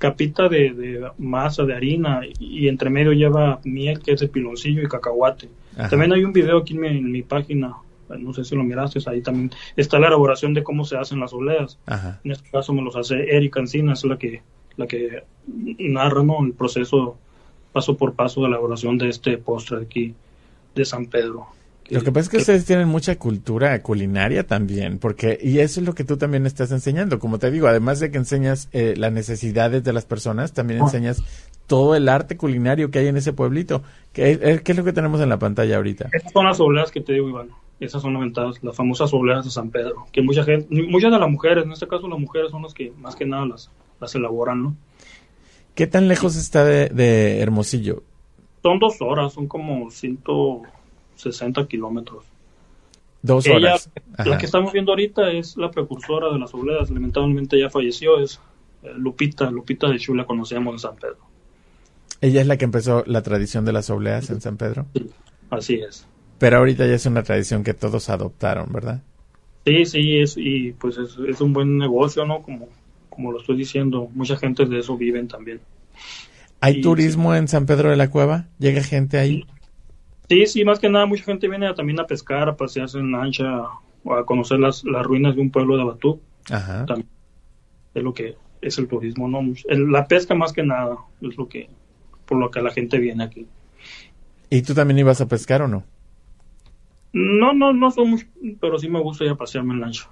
[0.01, 4.87] capita de, masa de harina y entre medio lleva miel que es de piloncillo y
[4.87, 5.47] cacahuate.
[5.91, 7.75] También hay un video aquí en mi, página,
[8.09, 11.33] no sé si lo miraste, ahí también está la elaboración de cómo se hacen las
[11.33, 11.77] oleas.
[12.23, 14.41] En este caso me los hace Erika Encina, es la que,
[14.75, 15.23] la que
[15.77, 17.19] narra el proceso
[17.71, 20.15] paso por paso de elaboración de este postre aquí
[20.73, 21.45] de San Pedro.
[21.91, 25.85] Lo que pasa es que ustedes tienen mucha cultura culinaria también, porque, y eso es
[25.85, 27.19] lo que tú también estás enseñando.
[27.19, 30.85] Como te digo, además de que enseñas eh, las necesidades de las personas, también ah.
[30.85, 31.21] enseñas
[31.67, 33.83] todo el arte culinario que hay en ese pueblito.
[34.13, 36.09] ¿Qué, eh, ¿Qué, es lo que tenemos en la pantalla ahorita?
[36.13, 37.49] Estas son las obleas que te digo, Iván.
[37.81, 40.05] Esas son las las famosas obleas de San Pedro.
[40.11, 42.93] Que mucha gente, muchas de las mujeres, en este caso las mujeres son las que
[42.97, 44.75] más que nada las, las elaboran, ¿no?
[45.75, 48.03] ¿Qué tan lejos está de, de Hermosillo?
[48.61, 50.61] Son dos horas, son como ciento
[51.21, 52.25] 60 kilómetros.
[53.21, 53.89] Dos horas.
[54.25, 56.89] la que estamos viendo ahorita es la precursora de las obleas.
[56.89, 58.39] Lamentablemente ya falleció, es
[58.83, 61.17] eh, Lupita, Lupita de Chula, conocíamos en San Pedro.
[62.19, 64.85] ¿Ella es la que empezó la tradición de las obleas en San Pedro?
[64.93, 65.09] Sí,
[65.49, 66.07] así es.
[66.39, 69.01] Pero ahorita ya es una tradición que todos adoptaron, ¿verdad?
[69.65, 72.41] Sí, sí, es, y pues es, un buen negocio, ¿no?
[72.41, 72.67] Como,
[73.09, 75.61] como lo estoy diciendo, mucha gente de eso viven también.
[76.59, 78.47] ¿Hay turismo en San Pedro de la Cueva?
[78.59, 79.41] ¿Llega gente ahí?
[79.41, 79.45] Sí,
[80.47, 83.63] sí, más que nada mucha gente viene también a pescar, a pasearse en lancha
[84.03, 86.21] o a conocer las, las ruinas de un pueblo de Batú.
[86.49, 86.85] Ajá.
[87.93, 89.41] es lo que es el turismo, ¿no?
[89.67, 91.69] la pesca más que nada es lo que,
[92.25, 93.47] por lo que la gente viene aquí.
[94.49, 95.83] ¿Y tú también ibas a pescar o no?
[97.13, 98.25] No, no, no somos,
[98.59, 100.09] pero sí me gusta ir a pasearme en lancha.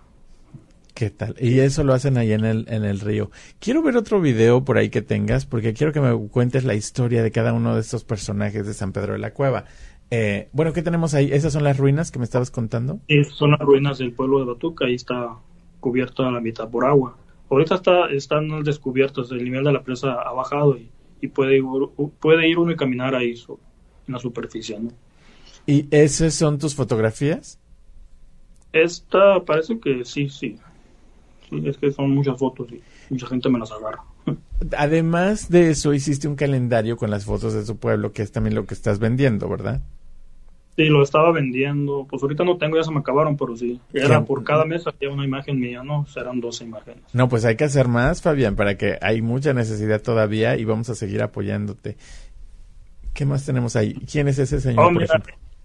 [0.93, 1.35] ¿Qué tal?
[1.39, 3.31] Y eso lo hacen ahí en el, en el río.
[3.59, 7.23] Quiero ver otro video por ahí que tengas, porque quiero que me cuentes la historia
[7.23, 9.63] de cada uno de estos personajes de San Pedro de la Cueva.
[10.11, 11.31] Eh, bueno, ¿qué tenemos ahí?
[11.31, 12.99] ¿Esas son las ruinas que me estabas contando?
[13.07, 15.35] Sí, son las ruinas del pueblo de Batuca, ahí está
[15.79, 17.17] cubierto a la mitad por agua.
[17.49, 20.89] Ahorita está, están descubiertos, el nivel de la presa ha bajado y,
[21.21, 21.63] y puede, ir,
[22.19, 23.35] puede ir uno y caminar ahí
[24.07, 24.79] en la superficie.
[24.79, 24.91] ¿no?
[25.65, 27.59] ¿Y esas son tus fotografías?
[28.71, 30.57] Esta parece que sí, sí
[31.51, 34.03] es que son muchas fotos y mucha gente me las agarra.
[34.77, 38.55] Además de eso, hiciste un calendario con las fotos de su pueblo, que es también
[38.55, 39.81] lo que estás vendiendo, ¿verdad?
[40.79, 42.07] Sí, lo estaba vendiendo.
[42.09, 43.81] Pues ahorita no tengo, ya se me acabaron, pero sí.
[43.91, 46.05] Era por cada mes había una imagen mía, ¿no?
[46.05, 47.03] Serán 12 imágenes.
[47.11, 50.89] No, pues hay que hacer más, Fabián, para que hay mucha necesidad todavía y vamos
[50.89, 51.97] a seguir apoyándote.
[53.13, 53.93] ¿Qué más tenemos ahí?
[54.09, 54.85] ¿Quién es ese señor?
[54.85, 55.21] Oh, mira,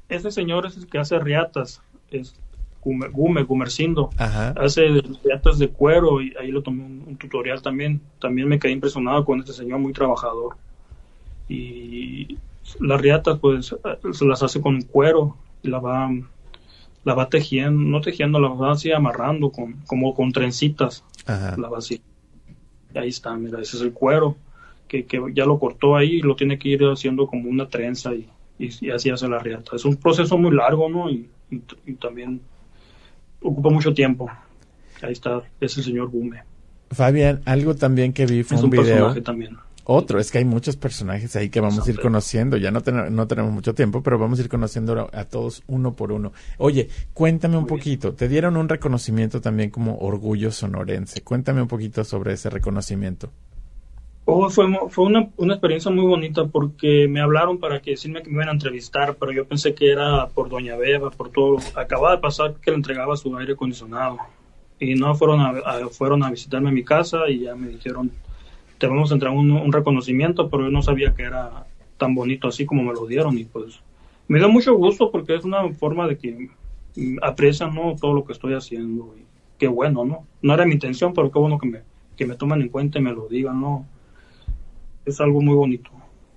[0.09, 1.81] ese señor es el que hace riatas.
[2.11, 2.35] Es,
[2.83, 4.11] Gume, Gumercindo.
[4.19, 8.01] Hace riatas de cuero y ahí lo tomé un, tutorial también.
[8.21, 10.57] También me quedé impresionado con este señor muy trabajador.
[11.49, 12.37] Y
[12.81, 13.75] las riatas pues
[14.13, 16.11] se las hace con cuero y la va
[17.05, 21.05] la va tejiendo, no tejiendo, la va así amarrando con, como con trencitas.
[21.27, 22.01] La va así.
[22.95, 24.37] Y ahí está, mira, ese es el cuero
[24.89, 28.15] que, que ya lo cortó ahí y lo tiene que ir haciendo como una trenza
[28.15, 29.77] y, y, así hace la riata.
[29.77, 31.11] Es un proceso muy largo, ¿no?
[31.11, 32.41] y, y también
[33.43, 34.31] ocupa mucho tiempo.
[35.03, 36.43] Ahí está, es el señor Gume.
[36.91, 38.85] Fabian, algo también que vi fue un, video.
[38.85, 39.59] Personaje también.
[39.87, 42.57] Otro, es que hay muchos personajes ahí que vamos a ir conociendo.
[42.57, 42.81] Ya no,
[43.11, 46.33] no tenemos mucho tiempo, pero vamos a ir conociendo a, todos uno por uno.
[46.57, 48.15] Oye, cuéntame un poquito.
[48.15, 51.23] Te dieron un reconocimiento también como Orgullo Sonorense.
[51.23, 53.29] Cuéntame un poquito sobre ese reconocimiento.
[54.27, 58.31] Oh, fue, fue una, una, experiencia muy bonita porque me hablaron para que decirme que
[58.31, 61.59] me iban a entrevistar, pero yo pensé que era por Doña Beba, por todo.
[61.75, 64.17] Acababa de pasar que le entregaba su aire acondicionado
[64.79, 68.11] y no fueron a, fueron a visitarme a mi casa y ya me dijeron,
[68.89, 71.67] te vamos a entregar un, reconocimiento, pero yo no sabía que era
[71.97, 73.81] tan bonito así como me lo dieron y pues
[74.29, 76.51] me dio mucho gusto porque es una forma de que
[77.23, 77.97] aprecian ¿no?
[77.99, 79.25] todo lo que estoy haciendo y
[79.59, 80.27] qué bueno, ¿no?
[80.43, 81.81] No era mi intención, pero qué bueno que me,
[82.17, 83.87] que me tomen en cuenta y me lo digan, ¿no?
[85.07, 85.91] es algo muy bonito,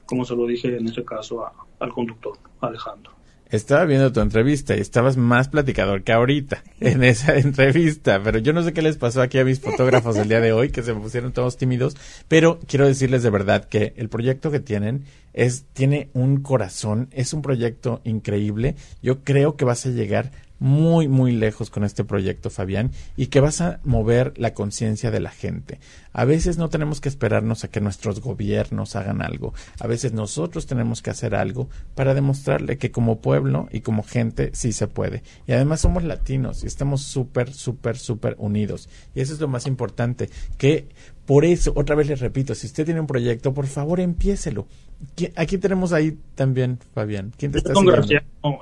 [0.06, 1.46] como se lo dije en ese caso
[1.80, 3.12] al conductor, Alejandro.
[3.50, 8.52] Estaba viendo tu entrevista y estabas más platicador que ahorita en esa entrevista, pero yo
[8.52, 10.94] no sé qué les pasó aquí a mis fotógrafos el día de hoy, que se
[10.94, 11.96] me pusieron todos tímidos,
[12.28, 17.34] pero quiero decirles de verdad que el proyecto que tienen es, tiene un corazón, es
[17.34, 22.50] un proyecto increíble, yo creo que vas a llegar muy, muy lejos con este proyecto,
[22.50, 25.80] Fabián, y que vas a mover la conciencia de la gente.
[26.14, 29.54] A veces no tenemos que esperarnos a que nuestros gobiernos hagan algo.
[29.80, 34.52] A veces nosotros tenemos que hacer algo para demostrarle que como pueblo y como gente
[34.54, 35.24] sí se puede.
[35.46, 38.90] Y además somos latinos y estamos súper, súper, súper unidos.
[39.14, 40.90] Y eso es lo más importante, que
[41.28, 44.66] por eso, otra vez les repito, si usted tiene un proyecto, por favor, empiécelo.
[45.36, 47.34] Aquí tenemos ahí también, Fabián.
[47.38, 47.74] ¿Quién te está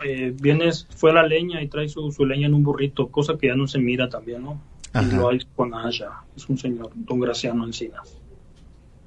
[0.03, 3.55] eh, vienes, fue la leña y trae su, leña en un burrito, cosa que ya
[3.55, 4.59] no se mira también, ¿no?
[4.99, 8.17] Y lo hay con Asha, es un señor, don Graciano Encinas.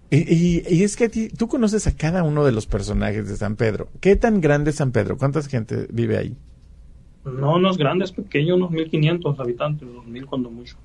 [0.09, 3.89] Y, y, es que tú conoces a cada uno de los personajes de San Pedro.
[4.01, 5.19] ¿Qué tan grande es San Pedro?
[5.19, 6.37] ¿Cuánta gente vive ahí?
[7.25, 10.77] No, no es grande, es pequeño, unos 1500 habitantes, 2000 cuando mucho.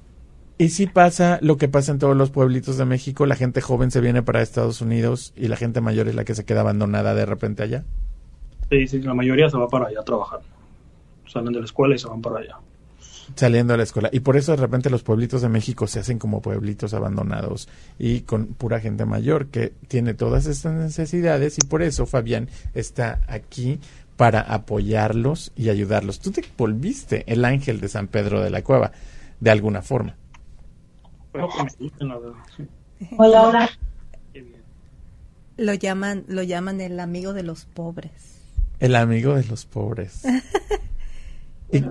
[0.58, 3.90] Y si pasa lo que pasa en todos los pueblitos de México, la gente joven
[3.90, 7.16] se viene para Estados Unidos y la gente mayor es la que se queda abandonada
[7.16, 7.84] de repente allá.
[8.70, 10.42] Sí, sí, la mayoría se va para allá a trabajar.
[11.28, 12.58] Salen de la escuela y se van para allá.
[13.36, 14.10] Saliendo de la escuela.
[14.12, 18.22] Y por eso de repente los pueblitos de México se hacen como pueblitos abandonados y
[18.22, 23.80] con pura gente mayor que tiene todas estas necesidades y por eso Fabián está aquí
[24.18, 26.20] para apoyarlos y ayudarlos.
[26.20, 28.92] Tú te volviste el ángel de San Pedro de la Cueva,
[29.40, 30.16] de alguna forma.
[33.18, 33.70] Hola, hola.
[35.58, 38.12] Lo llaman, lo llaman el amigo de los pobres.
[38.80, 40.24] El amigo de los pobres.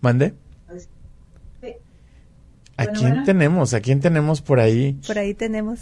[0.00, 0.34] ¿Mande?
[2.76, 3.74] ¿A quién tenemos?
[3.74, 4.98] ¿A quién tenemos por ahí?
[5.06, 5.80] Por ahí tenemos.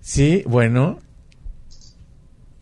[0.00, 0.98] Sí, bueno.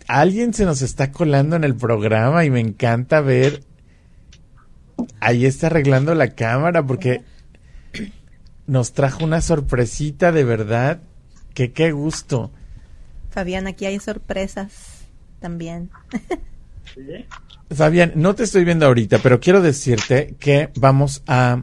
[0.08, 3.62] Alguien se nos está colando en el programa y me encanta ver
[5.20, 7.22] ahí está arreglando la cámara porque
[8.66, 11.00] nos trajo una sorpresita de verdad.
[11.54, 12.50] Que qué gusto.
[13.30, 15.04] Fabián, aquí hay sorpresas
[15.40, 15.90] también.
[17.70, 21.62] Fabián, no te estoy viendo ahorita, pero quiero decirte que vamos a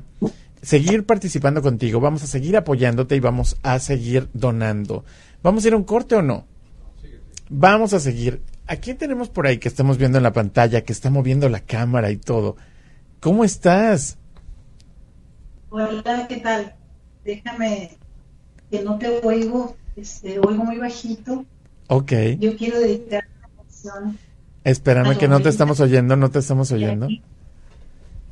[0.61, 5.05] seguir participando contigo, vamos a seguir apoyándote y vamos a seguir donando.
[5.41, 6.45] ¿Vamos a ir a un corte o no?
[7.49, 8.41] Vamos a seguir.
[8.67, 11.61] ¿A quién tenemos por ahí que estamos viendo en la pantalla, que está moviendo la
[11.61, 12.57] cámara y todo?
[13.19, 14.17] ¿Cómo estás?
[15.69, 16.73] Hola, ¿qué tal?
[17.23, 17.97] Déjame
[18.71, 21.45] que no te oigo, este, oigo muy bajito.
[21.87, 22.11] Ok.
[22.39, 24.17] Yo quiero dedicar una canción.
[24.63, 27.07] Espérame que no te estamos oyendo, no te estamos oyendo.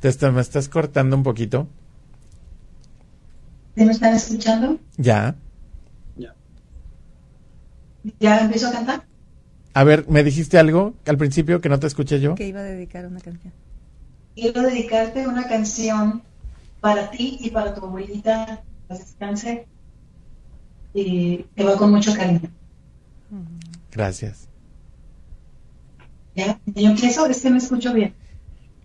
[0.00, 1.66] Te está- me estás cortando un poquito.
[3.76, 4.78] ¿Sí me están escuchando?
[4.96, 5.36] Ya.
[8.20, 9.04] ¿Ya empiezo a cantar?
[9.74, 12.34] A ver, ¿me dijiste algo al principio que no te escuché yo?
[12.36, 13.52] Que iba a dedicar una canción.
[14.40, 16.22] Quiero dedicarte una canción
[16.80, 19.66] para ti y para tu abuelita, descanse,
[20.94, 22.48] y que va con mucho cariño.
[23.90, 24.48] Gracias.
[26.36, 26.60] ¿Ya?
[26.66, 28.14] Yo empiezo, es que me escucho bien.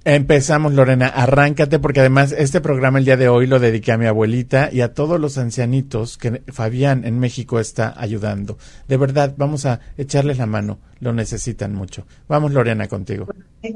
[0.05, 1.05] Empezamos, Lorena.
[1.07, 4.81] Arráncate porque además este programa el día de hoy lo dediqué a mi abuelita y
[4.81, 8.57] a todos los ancianitos que Fabián en México está ayudando.
[8.87, 10.79] De verdad, vamos a echarles la mano.
[10.99, 12.07] Lo necesitan mucho.
[12.27, 13.27] Vamos, Lorena, contigo.
[13.63, 13.71] Ahí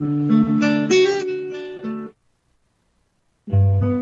[0.00, 0.40] vamos.
[3.46, 3.99] Esto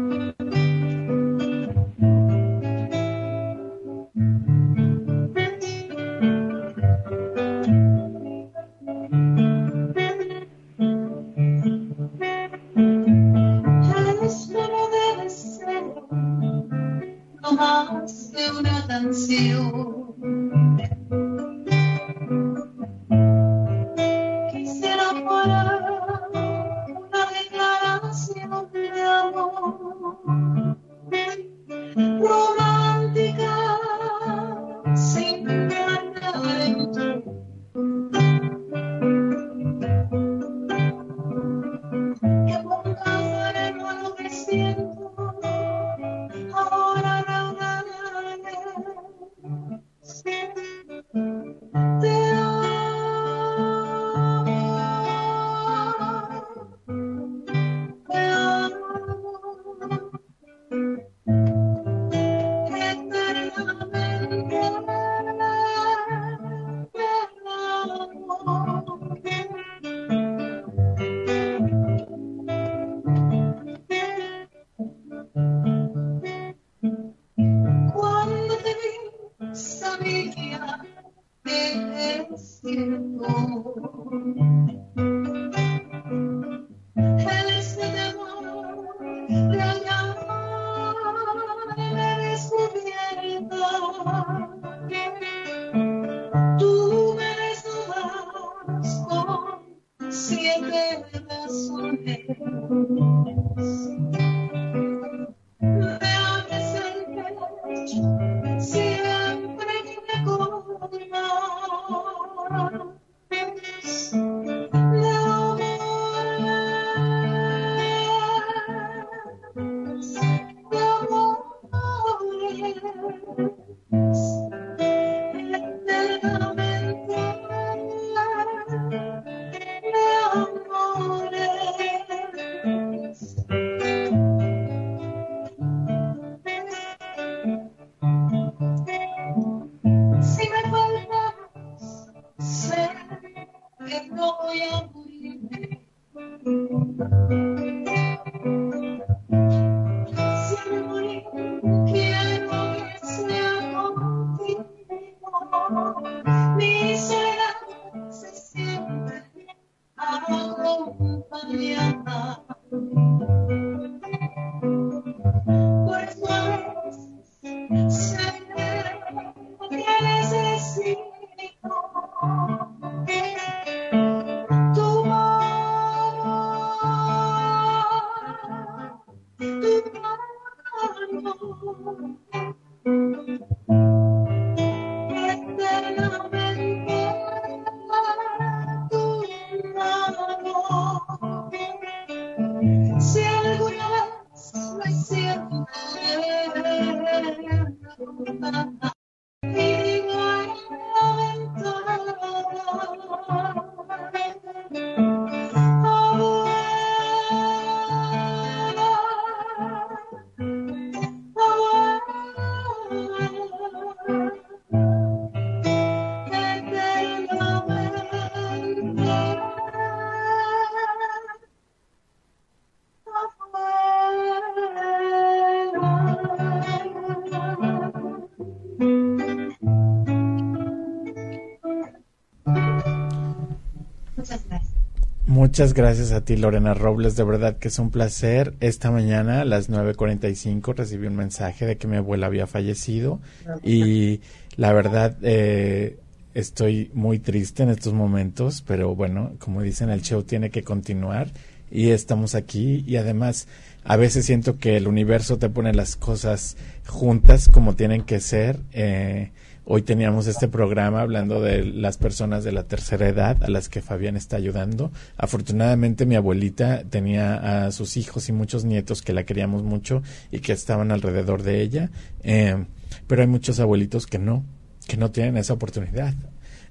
[235.38, 237.14] Muchas gracias a ti, Lorena Robles.
[237.14, 238.54] De verdad que es un placer.
[238.58, 243.20] Esta mañana a las 9.45 recibí un mensaje de que mi abuela había fallecido
[243.62, 244.20] y
[244.56, 245.96] la verdad eh,
[246.34, 251.28] estoy muy triste en estos momentos, pero bueno, como dicen, el show tiene que continuar
[251.70, 253.46] y estamos aquí y además
[253.84, 258.58] a veces siento que el universo te pone las cosas juntas como tienen que ser.
[258.72, 259.30] Eh,
[259.70, 263.82] Hoy teníamos este programa hablando de las personas de la tercera edad a las que
[263.82, 264.90] Fabián está ayudando.
[265.18, 270.38] Afortunadamente mi abuelita tenía a sus hijos y muchos nietos que la queríamos mucho y
[270.38, 271.90] que estaban alrededor de ella,
[272.22, 272.64] eh,
[273.06, 274.42] pero hay muchos abuelitos que no,
[274.86, 276.14] que no tienen esa oportunidad.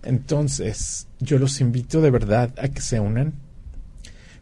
[0.02, 3.34] Entonces, yo los invito de verdad a que se unan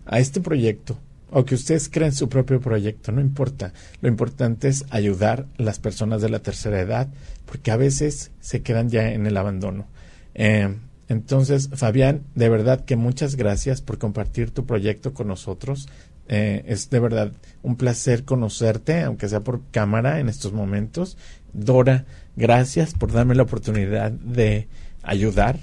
[0.05, 0.97] a este proyecto
[1.37, 3.73] o que ustedes creen su propio proyecto, no importa.
[3.99, 7.09] Lo importante es ayudar a las personas de la tercera edad,
[7.45, 9.85] porque a veces se quedan ya en el abandono.
[10.33, 10.73] Eh,
[11.09, 15.89] entonces, Fabián, de verdad que muchas gracias por compartir tu proyecto con nosotros.
[16.29, 17.33] Eh, es de verdad
[17.63, 21.17] un placer conocerte, aunque sea por cámara en estos momentos.
[21.51, 22.05] Dora,
[22.37, 24.69] gracias por darme la oportunidad de
[25.03, 25.59] ayudar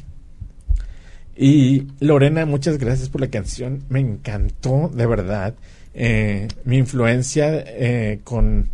[1.36, 3.82] y Lorena, muchas gracias por la canción.
[3.88, 5.54] Me encantó, de verdad.
[5.94, 8.68] Eh, mi influencia eh, con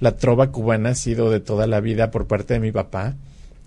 [0.00, 3.14] la trova cubana ha sido de toda la vida por parte de mi papá.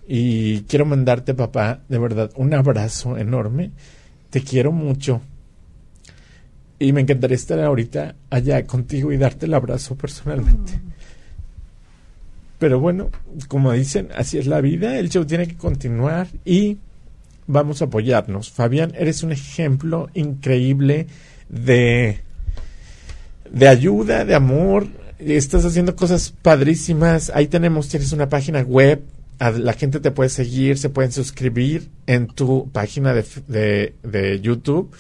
[0.07, 3.71] Y quiero mandarte, papá, de verdad, un abrazo enorme.
[4.29, 5.21] Te quiero mucho.
[6.79, 10.81] Y me encantaría estar ahorita allá contigo y darte el abrazo personalmente.
[12.59, 13.09] Pero bueno,
[13.47, 14.97] como dicen, así es la vida.
[14.97, 16.77] El show tiene que continuar y
[17.47, 18.51] vamos a apoyarnos.
[18.51, 21.07] Fabián, eres un ejemplo increíble
[21.49, 22.19] de,
[23.51, 24.87] de ayuda, de amor.
[25.19, 27.31] Estás haciendo cosas padrísimas.
[27.33, 29.03] Ahí tenemos, tienes una página web.
[29.39, 34.95] La gente te puede seguir, se pueden suscribir en tu página de, de, de YouTube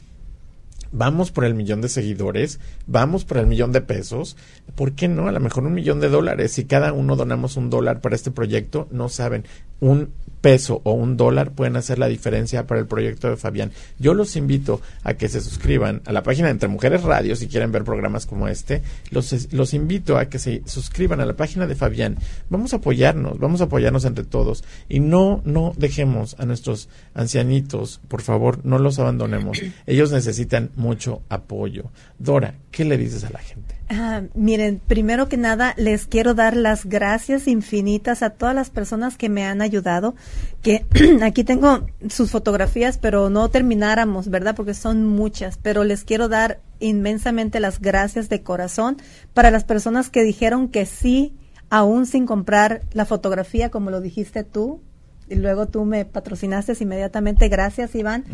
[0.93, 4.37] vamos por el millón de seguidores, vamos por el millón de pesos,
[4.75, 5.27] ¿por qué no?
[5.27, 6.53] A lo mejor un millón de dólares.
[6.53, 9.43] Si cada uno donamos un dólar para este proyecto, no saben,
[9.83, 13.71] un peso o un dólar pueden hacer la diferencia para el proyecto de Fabián.
[13.97, 17.71] Yo los invito a que se suscriban a la página Entre Mujeres Radio si quieren
[17.71, 18.81] ver programas como este.
[19.09, 22.17] Los, los invito a que se suscriban a la página de Fabián.
[22.49, 28.01] Vamos a apoyarnos, vamos a apoyarnos entre todos y no, no dejemos a nuestros ancianitos,
[28.09, 29.59] por favor, no los abandonemos.
[29.85, 31.85] Ellos necesitan mucho apoyo.
[32.19, 33.75] Dora, ¿qué le dices a la gente?
[33.95, 39.17] Ah, miren, primero que nada, les quiero dar las gracias infinitas a todas las personas
[39.17, 40.15] que me han ayudado,
[40.61, 40.85] que
[41.21, 44.55] aquí tengo sus fotografías, pero no termináramos, ¿verdad?
[44.55, 48.97] Porque son muchas, pero les quiero dar inmensamente las gracias de corazón
[49.33, 51.35] para las personas que dijeron que sí,
[51.69, 54.81] aún sin comprar la fotografía, como lo dijiste tú,
[55.29, 57.47] y luego tú me patrocinaste inmediatamente.
[57.47, 58.25] Gracias, Iván.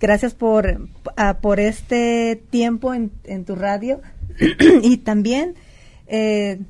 [0.00, 4.00] Gracias por, ah, por este tiempo en, en tu radio.
[4.82, 5.54] y también
[6.06, 6.60] eh,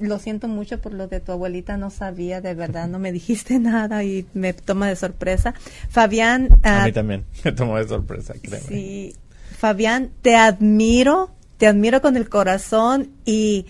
[0.00, 3.58] lo siento mucho por lo de tu abuelita, no sabía, de verdad, no me dijiste
[3.60, 5.54] nada y me toma de sorpresa.
[5.88, 6.48] Fabián.
[6.62, 8.66] a mí ah, también me tomó de sorpresa, créeme.
[8.66, 9.14] Sí,
[9.56, 13.66] Fabián, te admiro, te admiro con el corazón y,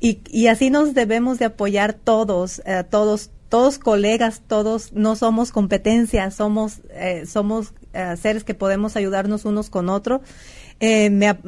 [0.00, 6.30] y, así nos debemos de apoyar todos, eh, todos, todos colegas, todos, no somos competencia,
[6.30, 7.72] somos, eh, somos
[8.20, 10.20] seres que podemos ayudarnos unos con otros.
[10.80, 11.38] me,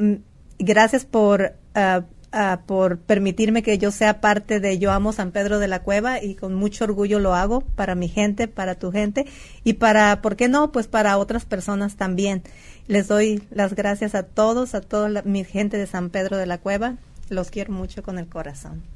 [0.58, 2.02] gracias por, ah,
[2.32, 6.22] ah, por permitirme que yo sea parte de Yo Amo San Pedro de la Cueva
[6.22, 9.26] y con mucho orgullo lo hago para mi gente, para tu gente
[9.64, 10.72] y para, ¿por qué no?
[10.72, 12.42] Pues para otras personas también.
[12.88, 16.58] Les doy las gracias a todos, a toda mi gente de San Pedro de la
[16.58, 16.96] Cueva.
[17.28, 18.95] Los quiero mucho con el corazón.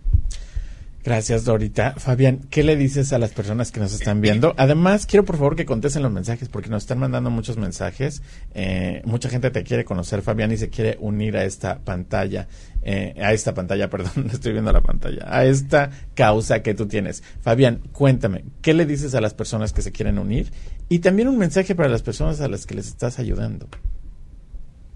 [1.10, 1.94] Gracias, Dorita.
[1.98, 4.54] Fabián, ¿qué le dices a las personas que nos están viendo?
[4.56, 8.22] Además, quiero por favor que contesten los mensajes porque nos están mandando muchos mensajes.
[8.54, 12.46] Eh, mucha gente te quiere conocer, Fabián, y se quiere unir a esta pantalla,
[12.82, 16.86] eh, a esta pantalla, perdón, no estoy viendo la pantalla, a esta causa que tú
[16.86, 17.24] tienes.
[17.40, 20.52] Fabián, cuéntame, ¿qué le dices a las personas que se quieren unir?
[20.88, 23.66] Y también un mensaje para las personas a las que les estás ayudando.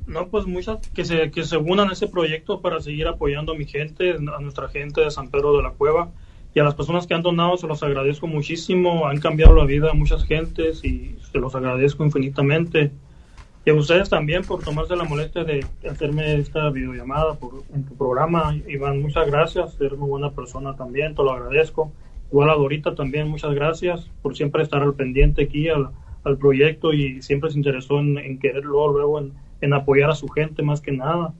[0.06, 3.56] No, pues muchas que se, que se unan a ese proyecto para seguir apoyando a
[3.56, 6.10] mi gente, a nuestra gente de San Pedro de la Cueva
[6.54, 9.90] y a las personas que han donado se los agradezco muchísimo, han cambiado la vida
[9.90, 12.92] a muchas gentes y se los agradezco infinitamente.
[13.66, 17.96] Y a ustedes también por tomarse la molestia de hacerme esta videollamada por, en tu
[17.96, 18.54] programa.
[18.68, 21.90] Iván, muchas gracias, eres muy buena persona también, te lo agradezco.
[22.30, 25.90] Igual a Dorita también, muchas gracias por siempre estar al pendiente aquí al,
[26.24, 29.32] al proyecto y siempre se interesó en, en quererlo luego en
[29.64, 31.32] en apoyar a su gente más que nada.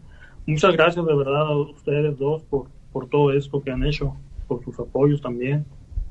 [0.46, 4.14] Muchas gracias de verdad a ustedes dos por, por todo esto que han hecho,
[4.46, 5.64] por sus apoyos también,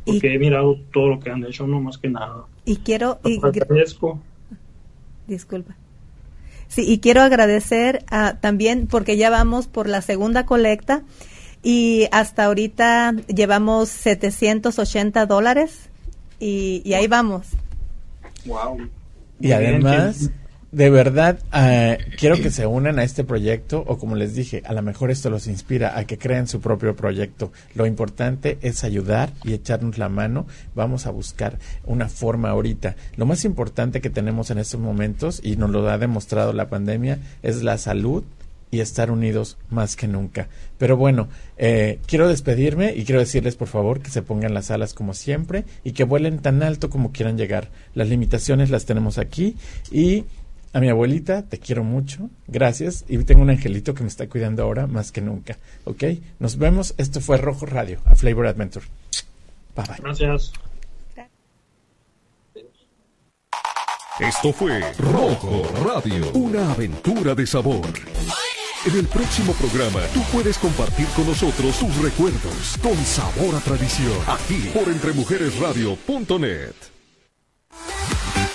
[0.06, 2.46] porque he mirado todo lo que han hecho, no más que nada.
[2.66, 3.20] Y quiero...
[3.24, 4.20] Y agradezco.
[5.28, 5.76] Disculpa.
[6.68, 11.04] Sí, y quiero agradecer a, también porque ya vamos por la segunda colecta
[11.62, 15.90] y hasta ahorita llevamos 780 dólares
[16.40, 17.50] y, y ahí vamos.
[18.46, 18.90] Wow.
[19.40, 20.32] Y además,
[20.74, 24.74] de verdad, eh, quiero que se unan a este proyecto o como les dije, a
[24.74, 27.52] lo mejor esto los inspira a que creen su propio proyecto.
[27.76, 30.48] Lo importante es ayudar y echarnos la mano.
[30.74, 32.96] Vamos a buscar una forma ahorita.
[33.18, 37.20] Lo más importante que tenemos en estos momentos, y nos lo ha demostrado la pandemia,
[37.44, 38.24] es la salud
[38.72, 40.48] y estar unidos más que nunca.
[40.80, 44.96] Pero bueno, eh, quiero despedirme y quiero decirles por favor que se pongan las alas
[44.96, 47.70] como siempre y que vuelen tan alto como quieran llegar.
[47.94, 49.56] Las limitaciones las tenemos aquí
[49.92, 50.26] y
[50.74, 53.06] a mi abuelita, te quiero mucho, gracias.
[53.08, 55.58] Y tengo un angelito que me está cuidando ahora más que nunca.
[55.86, 56.04] ¿Ok?
[56.40, 56.96] Nos vemos.
[56.98, 58.86] Esto fue Rojo Radio, a Flavor Adventure.
[59.76, 59.98] Bye bye.
[60.02, 60.52] Gracias.
[64.20, 67.88] Esto fue Rojo Radio, una aventura de sabor.
[68.86, 74.14] En el próximo programa, tú puedes compartir con nosotros tus recuerdos con sabor a tradición,
[74.28, 76.74] aquí por entremujeresradio.net.